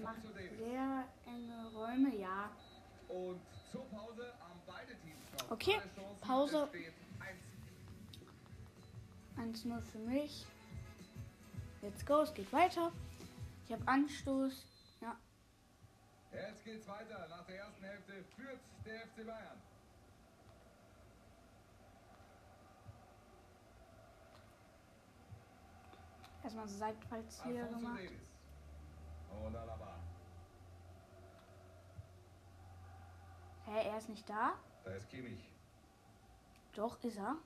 Macht 0.03 0.17
Alfonso 0.19 0.29
Davis. 0.37 0.59
sehr 0.59 1.09
enge 1.25 1.71
Räume, 1.73 2.15
ja. 2.17 2.51
Und 3.09 3.41
zur 3.71 3.85
Pause 3.89 4.35
haben 4.41 4.61
beide 4.67 4.95
Teams 4.99 5.31
noch 5.33 5.36
Okay. 5.51 5.81
Pause. 6.21 6.65
Es 6.65 6.69
steht 6.71 6.93
1 9.37 9.65
1-0 9.65 9.81
für 9.81 9.99
mich. 9.99 10.47
Let's 11.83 12.05
go, 12.05 12.23
es 12.23 12.35
geht 12.35 12.53
weiter. 12.53 12.91
Ich 13.67 13.73
habe 13.73 13.87
Anstoß. 13.87 14.67
Ja, 15.01 15.17
Jetzt 16.33 16.65
geht's 16.65 16.89
weiter. 16.89 17.27
Nach 17.29 17.45
der 17.47 17.59
ersten 17.59 17.85
Hälfte 17.85 18.25
führt 18.37 18.61
der 18.85 19.01
FC 19.07 19.27
Bayern. 19.27 19.61
erstmal 26.47 26.69
so 26.69 26.79
Seitfallzieher 26.79 27.65
Alfonso 27.65 27.79
gemacht. 27.79 27.99
Davis. 27.99 29.47
Und 29.47 29.57
Alaba. 29.57 29.97
Hä, 33.67 33.89
er 33.89 33.99
ist 33.99 34.09
nicht 34.09 34.29
da? 34.29 34.55
Da 34.87 34.93
ist 34.93 35.11
Kimmich. 35.11 35.41
Doch, 36.77 37.03
ist 37.03 37.17
er. 37.19 37.37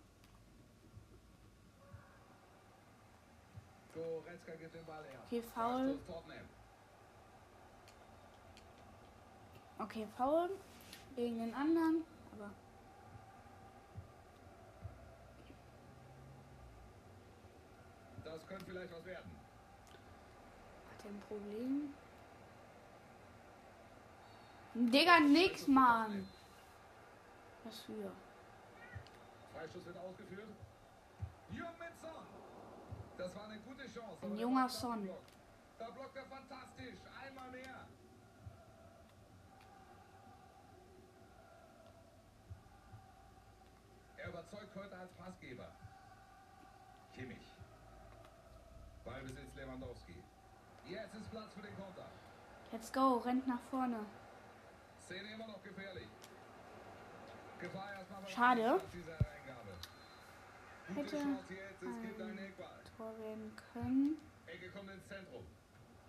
Goretzka 3.94 4.52
gibt 4.56 4.74
den 4.74 4.84
Ball 4.84 5.02
her. 5.04 5.20
Okay, 5.26 5.42
Tottenham. 6.06 6.46
Okay, 9.78 10.06
Foul 10.18 10.50
gegen 11.16 11.38
den 11.38 11.54
anderen. 11.54 12.04
Aber 12.34 12.50
Das 18.24 18.46
könnte 18.46 18.66
vielleicht 18.66 18.92
was 18.92 19.04
werden. 19.06 19.30
hat 20.90 21.04
er 21.04 21.10
ein 21.10 21.20
Problem? 21.26 21.94
Digga, 24.74 25.20
nix, 25.20 25.66
Mann. 25.66 26.28
Was 27.70 27.82
für? 27.82 28.10
Freistoß 29.54 29.86
wird 29.86 29.96
ausgeführt. 29.98 30.48
Mit 31.50 32.00
Son. 32.00 32.26
Das 33.16 33.36
war 33.36 33.44
eine 33.44 33.60
gute 33.60 33.84
Chance. 33.84 34.26
Ein 34.26 34.36
junger 34.36 34.68
Son. 34.68 35.08
Da 35.78 35.90
blockt 35.90 36.16
er 36.16 36.24
fantastisch. 36.24 36.98
Einmal 37.24 37.48
mehr. 37.52 37.86
Er 44.16 44.28
überzeugt 44.30 44.74
heute 44.74 44.96
als 44.96 45.12
Passgeber. 45.12 45.68
Kimmich. 47.14 47.54
Ballbesitz 49.04 49.54
Lewandowski. 49.54 50.16
Jetzt 50.88 51.14
ist 51.14 51.30
Platz 51.30 51.52
für 51.54 51.62
den 51.62 51.76
Konter. 51.76 52.08
Let's 52.72 52.92
go, 52.92 53.18
rennt 53.18 53.46
nach 53.46 53.62
vorne. 53.70 54.00
Szene 55.06 55.34
immer 55.34 55.46
noch 55.46 55.62
gefährlich. 55.62 56.08
Schade. 58.28 58.80
Hätte 60.94 61.16
ein. 61.16 61.38
Tor 62.96 63.18
werden 63.18 63.52
können. 63.72 64.18
Ecke 64.46 64.70
kommt 64.70 64.90
ins 64.90 65.06
Zentrum. 65.08 65.44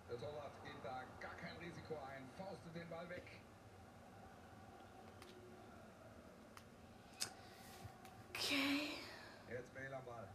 Der 0.09 0.19
Torwart 0.19 0.51
geht 0.63 0.83
da 0.83 1.03
gar 1.21 1.35
kein 1.35 1.55
Risiko 1.57 1.93
ein, 2.09 2.29
faustet 2.37 2.75
den 2.75 2.89
Ball 2.89 3.09
weg. 3.09 3.23
Okay. 8.29 8.89
Jetzt 9.49 9.73
Bale 9.73 9.95
am 9.95 10.05
Ball. 10.05 10.27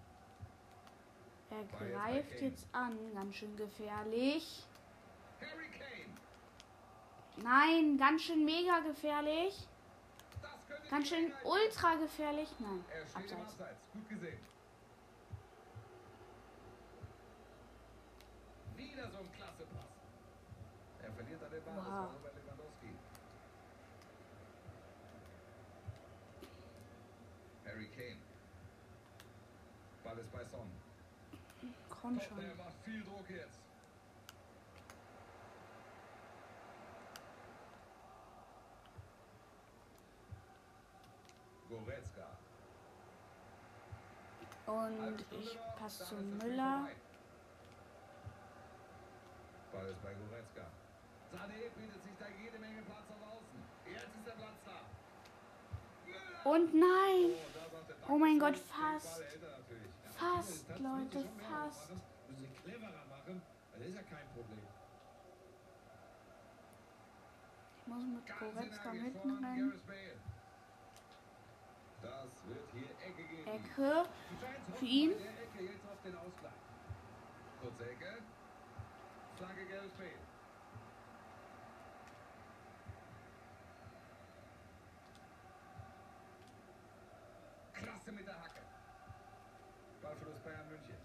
Er 1.51 1.65
greift 1.65 2.41
jetzt 2.41 2.67
an. 2.73 2.97
Ganz 3.15 3.37
schön 3.37 3.57
gefährlich. 3.57 4.65
Harry 5.41 5.69
Kane. 5.71 6.17
Nein, 7.37 7.99
ganz 7.99 8.23
schön 8.23 8.45
mega 8.45 8.81
gefährlich. 8.81 9.69
Das 10.69 10.91
Ganz 10.91 11.09
schön 11.09 11.33
ultra 11.45 11.95
gefährlich. 11.97 12.49
Nein, 12.59 12.85
Er 12.93 13.03
abseits. 13.03 13.33
Abseits. 13.33 13.81
Gut 13.93 14.09
gesehen. 14.09 14.39
Wieder 18.77 19.11
so 19.11 19.19
ein 19.19 19.33
klasse 19.33 19.65
Pass. 19.67 19.91
Er 21.03 21.13
verliert 21.13 21.43
dann 21.43 21.51
den 21.51 21.65
Ball. 21.65 21.77
Das 21.77 21.87
Wow. 21.87 22.11
Robert 22.15 22.35
Lewandowski. 22.37 22.91
Harry 27.67 27.89
Kane. 27.89 28.21
Ball 30.05 30.19
ist 30.19 30.33
bei 30.33 30.45
Son. 30.45 30.71
Komm 31.89 32.21
schon. 32.21 32.39
der 32.41 32.55
macht 32.55 32.75
viel 32.85 33.03
Druck 33.03 33.29
jetzt. 33.31 33.59
Goretzka. 41.69 42.27
Und 44.77 45.25
ich 45.31 45.59
passe 45.79 46.05
dann 46.05 46.09
zu 46.09 46.47
Müller. 46.47 46.89
Ball 49.73 49.87
ist 49.87 50.03
bei 50.03 50.12
Goretzka. 50.15 50.67
Sané 51.33 51.71
bietet 51.77 52.03
sich 52.03 52.12
da 52.19 52.27
jede 52.43 52.59
Menge 52.59 52.83
Platz 52.83 53.09
auf 53.09 53.23
Außen. 53.33 53.59
Jetzt 53.87 54.15
ist 54.17 54.27
der 54.27 54.33
Platz 54.33 54.59
da. 54.67 56.51
Und 56.51 56.75
nein! 56.75 57.35
Oh, 58.09 58.12
Oh 58.12 58.19
mein. 58.19 58.39
Gott, 58.39 58.57
fast. 58.57 59.23
Fast, 60.17 60.69
Leute, 60.79 61.25
fast. 61.49 61.91
Müssen 62.29 62.41
sie 62.41 62.61
cleverer 62.62 63.05
machen. 63.09 63.43
Das 63.73 63.87
ist 63.87 63.95
ja 63.95 64.03
kein 64.03 64.29
Problem. 64.35 64.67
Ich 67.79 67.87
muss 67.87 68.05
mit 68.05 68.27
Goretzka 68.39 68.93
mitten 68.93 69.45
rein. 69.45 69.71
Gareth 69.71 69.87
Bale. 69.87 70.17
Das 72.03 72.03
wird 72.03 72.03
hier 72.03 72.06
Ecke 73.47 74.07
Für 74.79 74.85
ihn? 74.85 75.13
bei 75.13 75.23
der 75.23 75.31
Ecke 75.43 75.63
jetzt 75.73 75.85
auf 75.87 76.01
den 76.05 76.15
Ausgleich. 76.17 76.53
Kurze 77.61 77.91
Ecke. 77.91 78.23
Flanke 79.37 79.67
Gareth 79.67 79.97
Bale. 79.97 80.11
Klasse 87.73 88.13
mit 88.13 88.27
der 88.27 88.35
Hacke. 88.35 88.63
Ballverlust 90.03 90.45
Bayern 90.45 90.69
München. 90.69 90.97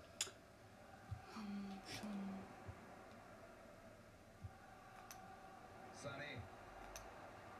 Sané. 6.04 6.32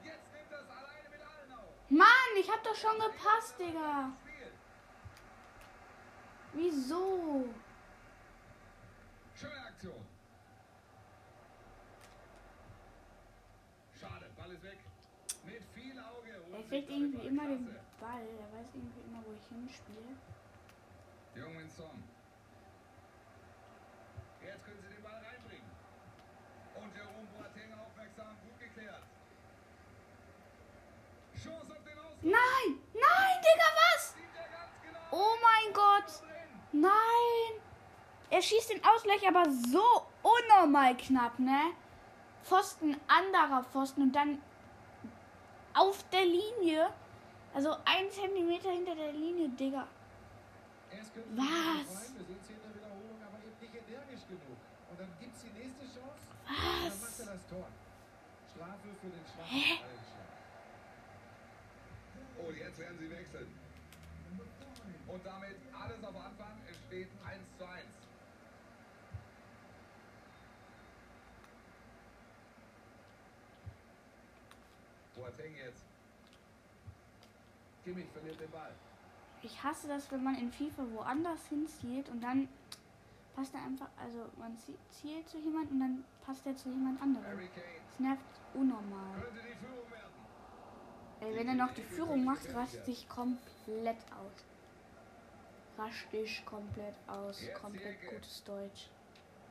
Jetzt 0.04 0.34
nimmt 0.34 0.52
das 0.52 0.68
alleine 0.70 1.10
mit 1.10 1.22
allen 1.22 1.52
auf. 1.54 1.74
Mann, 1.90 2.32
ich 2.40 2.50
hab 2.50 2.61
doch 2.72 2.78
schon 2.78 3.00
gepasst, 3.00 3.60
Digga. 3.60 4.12
Wieso? 6.54 7.46
Schöne 9.36 9.66
Aktion. 9.66 10.06
Schade, 14.00 14.26
Ball 14.38 14.52
ist 14.52 14.64
weg. 14.64 14.80
Mit 15.46 15.64
viel 15.74 15.98
Auge. 16.00 16.30
Er 16.54 16.64
kriegt 16.64 16.90
irgendwie 16.90 17.28
immer 17.28 17.48
den. 17.48 17.66
Ball. 18.00 18.22
Er 18.22 18.60
weiß 18.60 18.68
irgendwie 18.74 19.02
immer, 19.02 19.24
wo 19.26 19.34
ich 19.34 19.48
hinspiele. 19.48 20.16
Jungen 21.36 21.70
Son. 21.70 22.04
Jetzt 24.44 24.66
können 24.66 24.80
sie 24.82 24.94
den 24.94 25.04
Ball 25.04 25.22
reinbringen. 25.24 25.72
Und 26.76 26.96
Jerome 26.96 27.28
Boateng 27.38 27.74
aufmerksam, 27.80 28.36
gut 28.44 28.60
geklärt. 28.60 29.04
Chance. 31.42 31.81
Nein! 32.22 32.80
Nein, 32.94 33.36
Digga, 33.42 33.68
was? 33.82 34.16
Oh 35.12 35.36
mein 35.42 35.74
Gott! 35.74 36.24
Nein! 36.72 37.62
Er 38.30 38.42
schießt 38.42 38.72
den 38.72 38.84
Ausgleich 38.86 39.28
aber 39.28 39.46
so 39.52 39.84
unnormal 40.22 40.96
knapp, 40.98 41.38
ne? 41.40 41.74
Pfosten, 42.44 43.00
anderer 43.08 43.64
Pfosten 43.64 44.04
und 44.04 44.16
dann 44.16 44.42
auf 45.74 46.04
der 46.12 46.26
Linie. 46.26 46.90
Also 47.54 47.76
ein 47.86 48.10
Zentimeter 48.10 48.70
hinter 48.72 48.96
der 48.96 49.12
Linie, 49.12 49.50
Digga. 49.50 49.88
Was? 50.92 51.02
nicht 51.02 51.14
befreien, 51.14 52.16
Wir 52.18 52.26
sehen 52.26 52.38
es 52.42 52.48
hier 52.48 52.56
in 52.56 52.64
der 52.64 52.76
Wiederholung, 52.76 53.20
aber 53.24 53.38
eben 53.44 53.56
nicht 53.60 53.76
energisch 53.76 54.26
genug. 54.28 54.58
Und 54.92 55.00
dann 55.00 55.12
gibt 55.20 55.36
es 55.36 55.42
die 55.44 55.54
nächste 55.56 55.86
Chance. 55.88 56.24
Und 56.48 56.56
dann 56.56 57.00
macht 57.02 57.20
er 57.20 57.26
das 57.36 57.44
Tor. 57.48 57.68
Strafe 58.52 58.90
für 59.00 59.10
den 59.12 59.26
schwachen 59.28 59.52
Ballschlag. 59.52 60.32
Oh, 62.40 62.52
jetzt 62.52 62.78
werden 62.80 62.98
sie 63.00 63.10
wechseln. 63.10 63.48
Und 65.08 65.26
damit 65.42 65.58
alles 65.74 66.04
auf 66.04 66.16
Anfang. 66.16 66.56
Es 66.70 66.78
steht 66.88 67.10
1 67.26 67.40
zu 67.58 67.66
1. 67.66 67.86
Boateng 75.16 75.54
jetzt. 75.56 75.84
Kimmich 77.84 78.08
verliert 78.14 78.40
den 78.40 78.52
Ball. 78.52 78.72
Ich 79.44 79.62
hasse 79.64 79.88
das, 79.88 80.12
wenn 80.12 80.24
man 80.24 80.36
in 80.38 80.52
FIFA 80.52 80.84
woanders 80.94 81.48
hinzielt 81.48 82.10
und 82.10 82.22
dann 82.22 82.48
passt 83.36 83.54
er 83.56 83.64
einfach, 83.64 83.88
also 84.00 84.30
man 84.38 84.56
zie- 84.58 84.78
zielt 84.92 85.28
zu 85.28 85.40
jemand 85.40 85.72
und 85.72 85.80
dann 85.80 86.04
passt 86.26 86.46
er 86.46 86.56
zu 86.56 86.70
jemand 86.70 87.02
anderem. 87.02 87.26
Das 87.90 88.00
nervt 88.00 88.24
unnormal. 88.54 89.16
Ey, 91.22 91.36
wenn 91.36 91.48
er 91.48 91.56
noch 91.56 91.74
die 91.74 91.84
Führung 91.84 92.24
macht, 92.24 92.54
raste 92.54 92.92
ich 92.92 93.08
komplett 93.10 93.98
aus. 94.12 94.46
Raste 95.82 96.18
ich 96.18 96.46
komplett 96.46 96.94
aus. 97.08 97.42
Komplett 97.60 98.08
gutes 98.08 98.44
Deutsch. 98.44 98.90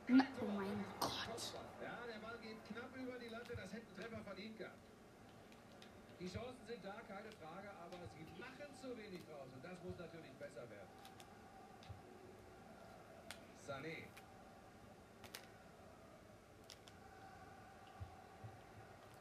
Na, 0.06 0.24
oh 0.40 0.44
mein 0.44 0.84
Gott. 1.00 1.54
Ja, 1.82 2.06
der 2.06 2.20
Ball 2.24 2.38
geht 2.38 2.56
knapp 2.68 2.94
über 2.94 3.18
die 3.18 3.28
Latte, 3.28 3.56
das 3.56 3.72
hätten 3.72 3.92
Treffer 3.96 4.22
verdient 4.22 4.56
gehabt. 4.56 4.78
Die 6.20 6.28
Chancen 6.28 6.66
sind 6.68 6.84
da, 6.84 6.94
keine 7.08 7.32
Frage, 7.32 7.70
aber 7.82 7.98
sie 8.14 8.40
machen 8.40 8.76
zu 8.80 8.96
wenig 8.96 9.22
draus 9.26 9.48
und 9.52 9.64
das 9.64 9.82
muss 9.82 9.98
natürlich 9.98 10.32
besser 10.38 10.70
werden. 10.70 10.88
Sané. 13.66 14.06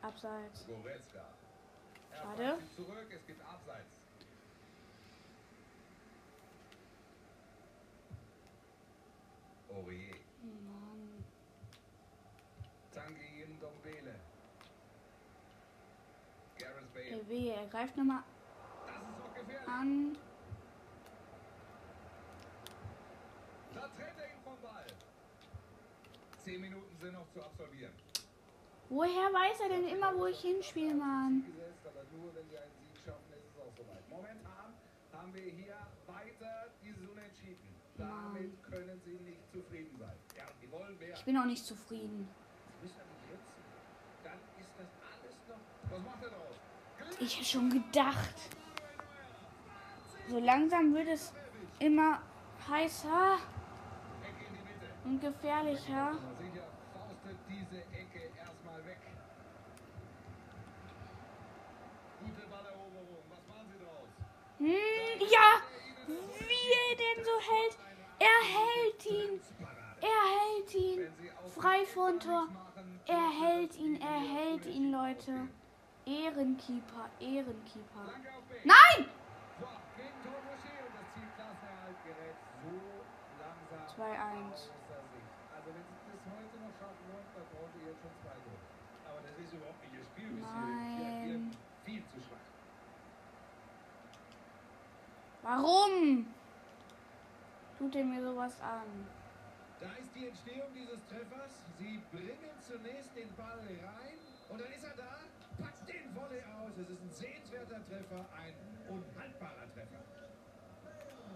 Abseits. 0.04 0.68
Goretzka. 0.68 1.26
Schade. 2.14 2.60
zurück, 2.76 3.08
es 3.10 3.26
gibt 3.26 3.42
Abseits. 3.42 4.09
Aurier. 9.76 10.16
Mann. 10.42 11.24
Tanguy 12.94 13.46
Ndombele. 13.48 14.16
Gareth 16.58 16.94
Bale. 16.94 17.10
Der 17.10 17.30
Wehe, 17.30 17.54
er 17.54 17.68
greift 17.68 17.96
nochmal 17.98 18.24
Das 18.86 18.96
doch 19.66 19.68
an. 19.74 20.18
Da 23.74 23.88
trennt 23.96 24.20
er 24.20 24.26
ihn 24.26 24.42
vom 24.44 24.58
Ball. 24.62 24.88
Zehn 26.44 26.62
Minuten 26.62 26.98
sind 27.00 27.14
noch 27.14 27.30
zu 27.32 27.44
absolvieren. 27.44 27.94
Woher 28.90 29.32
weiß 29.32 29.60
er 29.62 29.70
denn 29.70 29.88
immer, 29.88 30.18
wo 30.18 30.26
ich 30.26 30.40
hinspiele, 30.42 30.96
Mann? 30.96 31.46
Momentan 34.10 34.74
haben 35.14 35.34
wir 35.34 35.44
hier. 35.44 35.76
Damit 38.00 38.64
können 38.64 39.02
sie 39.04 39.20
nicht 39.30 39.52
zufrieden 39.52 39.98
sein. 40.00 40.16
Ja, 40.38 40.46
die 40.62 40.72
wollen 40.72 40.98
mehr. 40.98 41.14
Ich 41.14 41.26
bin 41.26 41.38
auch 41.38 41.46
nicht 41.46 41.66
zufrieden. 41.66 42.30
Sie 42.66 42.88
müssen 42.88 43.02
nicht 43.12 43.30
nutzen. 43.30 43.54
Dann 44.24 44.40
ist 44.58 44.72
das 44.78 44.88
alles 45.04 45.36
noch. 45.50 45.92
Was 45.92 46.02
macht 46.06 46.24
er 46.24 46.30
draus? 46.30 47.20
Ich 47.20 47.36
hätte 47.36 47.46
schon 47.46 47.70
gedacht. 47.70 48.36
So 50.30 50.40
langsam 50.40 50.94
wird 50.94 51.10
es 51.10 51.34
immer 51.80 52.22
heißer 52.70 53.38
die 55.04 55.10
und 55.10 55.20
gefährlicher. 55.20 56.18
Diese 57.50 57.78
Ecke 57.78 58.32
erstmal 58.38 58.86
weg. 58.86 59.00
Gute 62.22 62.48
Balleroberung. 62.48 63.24
Was 63.30 63.48
machen 63.48 63.68
sie 63.72 63.84
draus? 63.84 64.10
Hm, 64.60 65.28
ja, 65.30 65.62
wie 66.08 66.72
er 66.80 66.96
den 66.96 67.26
so 67.26 67.32
hält. 67.52 67.89
Er 68.20 68.40
hält 68.56 69.06
ihn. 69.06 69.42
Er 70.02 70.24
hält 70.36 70.76
ihn. 70.76 71.08
Frei 71.56 71.86
von 71.86 72.20
Tor. 72.20 72.48
Er 73.08 73.30
hält 73.30 73.76
ihn, 73.78 74.00
er 74.02 74.20
hält 74.20 74.66
ihn, 74.66 74.92
Leute. 74.92 75.48
Ehrenkeeper, 76.06 77.10
Ehrenkeeper. 77.20 78.06
Nein! 78.64 79.06
So, 79.60 79.68
gegen 79.96 80.18
Tor 80.24 80.40
Rocher 80.48 80.78
und 80.86 80.94
das 80.96 81.08
Ziel 81.14 81.30
Klassenerhalt 81.36 82.00
gerät 82.04 82.38
so 82.64 82.74
langsam 83.38 83.82
2-1. 83.88 84.52
außer 84.52 85.00
Sicht. 85.14 85.32
Also 85.54 85.70
wenn 85.70 85.86
sie 85.86 85.98
das 86.10 86.24
heute 86.34 86.56
noch 86.60 86.74
schaffen 86.80 87.04
wollen, 87.14 87.30
dann 87.36 87.46
brauchen 87.52 87.72
sie 87.78 87.86
jetzt 87.86 88.02
schon 88.02 88.16
zwei 88.24 88.38
Tore. 88.42 88.62
Aber 89.06 89.20
das 89.22 89.36
ist 89.38 89.54
überhaupt 89.54 89.82
nicht 89.84 89.94
ihr 90.00 90.06
Spiel 90.06 90.30
bis 90.34 90.46
hierhin. 90.50 90.82
Sie 90.90 91.04
Nein. 91.04 91.22
agieren 91.22 91.46
viel 91.86 92.04
zu 92.10 92.18
schwach. 92.26 92.46
Warum? 95.44 96.26
Tut 97.80 97.96
er 97.96 98.04
mir 98.04 98.22
sowas 98.22 98.60
an? 98.60 99.08
Da 99.80 99.88
ist 99.96 100.14
die 100.14 100.28
Entstehung 100.28 100.68
dieses 100.76 101.00
Treffers. 101.08 101.64
Sie 101.80 102.04
bringen 102.12 102.52
zunächst 102.60 103.16
den 103.16 103.34
Ball 103.38 103.64
rein 103.64 104.20
und 104.50 104.60
dann 104.60 104.68
ist 104.68 104.84
er 104.84 104.98
da, 104.98 105.24
packt 105.64 105.88
den 105.88 106.14
Volley 106.14 106.44
aus. 106.60 106.76
Es 106.76 106.90
ist 106.90 107.00
ein 107.00 107.10
sehenswerter 107.10 107.80
Treffer, 107.88 108.26
ein 108.36 108.54
unhaltbarer 108.90 109.72
Treffer. 109.72 110.04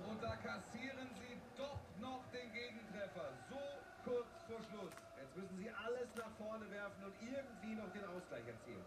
Und 0.10 0.22
da 0.22 0.36
kassieren 0.36 1.08
sie 1.16 1.40
doch 1.56 1.80
noch 2.02 2.28
den 2.34 2.52
Gegentreffer. 2.52 3.32
So 3.48 3.64
kurz 4.04 4.28
vor 4.44 4.60
Schluss. 4.68 4.92
Jetzt 5.16 5.38
müssen 5.38 5.58
sie 5.64 5.72
alles 5.72 6.10
nach 6.18 6.32
vorne 6.36 6.70
werfen 6.70 7.06
und 7.06 7.16
irgendwie 7.24 7.76
noch 7.80 7.90
den 7.94 8.04
Ausgleich 8.04 8.46
erzielen. 8.46 8.84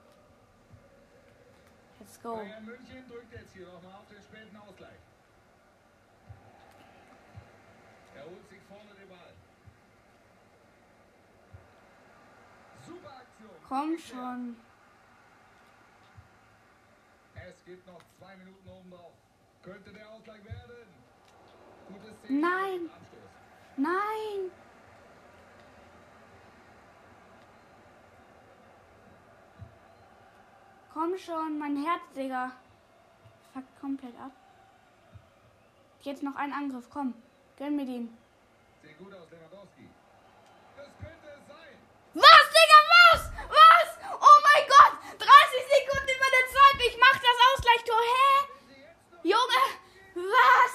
Let's 2.01 2.21
go. 2.21 2.37
Bayern 2.37 2.67
München 2.67 3.09
drückt 3.09 3.33
jetzt 3.33 3.55
hier 3.55 3.65
nochmal 3.65 3.95
auf 3.95 4.09
den 4.13 4.21
späten 4.21 4.57
Ausgleich. 4.57 5.01
Er 8.17 8.25
holt 8.25 8.49
sich 8.49 8.56
vorne 8.56 8.56
den 8.56 8.56
Ball. 8.56 8.56
Super 8.56 8.56
Aktion. 8.56 8.56
Komm 13.69 13.99
schon. 13.99 14.57
Es 17.35 17.65
gibt 17.65 17.87
noch 17.87 18.01
zwei 18.19 18.37
Minuten 18.37 18.69
oben 18.69 18.91
drauf. 18.91 19.13
Könnte 19.63 19.93
der 19.93 20.09
Ausgleich 20.09 20.45
werden. 20.45 20.87
Nein. 22.29 22.91
Nein! 23.77 24.51
Komm 30.95 31.19
schon, 31.19 31.59
mein 31.59 31.77
Herz, 31.85 32.03
Digga. 32.15 32.53
Fuckt 33.53 33.81
komplett 33.81 34.19
ab. 34.19 34.33
Jetzt 36.03 36.23
noch 36.23 36.37
ein 36.37 36.53
Angriff, 36.53 36.89
komm. 36.89 37.15
Gönn 37.59 37.77
mir 37.77 37.85
den. 37.85 38.17
Was, 42.15 42.45
Digga, 42.55 42.81
was? 42.93 43.23
Was? 43.51 43.89
Oh 44.11 44.39
mein 44.47 44.65
Gott! 44.73 44.95
30 45.19 45.29
Sekunden 45.75 46.09
über 46.17 46.29
der 46.37 46.47
Zeit. 46.55 46.79
Ich 46.89 46.97
mach 46.99 47.19
das 47.21 47.39
Ausgleichstor. 47.53 48.01
Hä? 48.15 48.33
Junge, 49.23 49.63
was? 50.15 50.75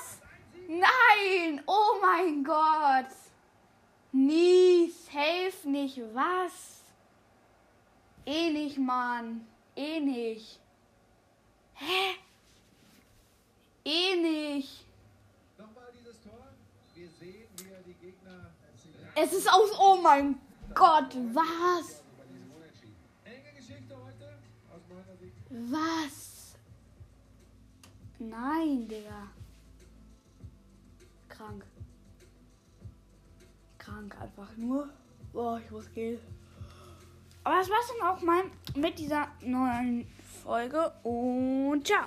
Nein! 0.67 1.63
Oh 1.65 1.99
mein 1.99 2.43
Gott! 2.43 3.12
Nie, 4.12 4.91
safe 4.91 5.67
nicht. 5.67 5.99
Was? 6.13 6.84
Eh 8.25 8.51
nicht, 8.51 8.77
Mann. 8.77 9.47
Eh 9.75 9.99
nicht. 9.99 10.60
Hä? 11.73 12.17
Eh 13.84 14.15
nicht. 14.15 14.86
Nochmal 15.57 15.91
dieses 15.97 16.21
Tor. 16.21 16.53
Wir 16.93 17.10
sehen, 17.10 17.47
Es 19.15 19.34
ist 19.34 19.51
aus. 19.51 19.71
Oh 19.80 19.97
mein 20.01 20.39
Gott, 20.73 21.15
was? 21.34 22.01
Was? 25.49 26.56
Nein, 28.19 28.88
Digga. 28.88 29.27
Krank. 31.27 31.65
Krank 33.77 34.15
einfach 34.21 34.56
nur. 34.58 34.89
Boah, 35.34 35.60
ich 35.63 35.71
muss 35.71 35.91
gehen. 35.93 36.19
Aber 37.43 37.56
das 37.56 37.69
war's 37.69 37.91
dann 37.97 38.08
auch 38.08 38.21
mal 38.21 38.43
mit 38.75 38.99
dieser 38.99 39.27
neuen 39.41 40.08
Folge 40.43 40.91
und 41.04 41.86
ciao. 41.86 42.06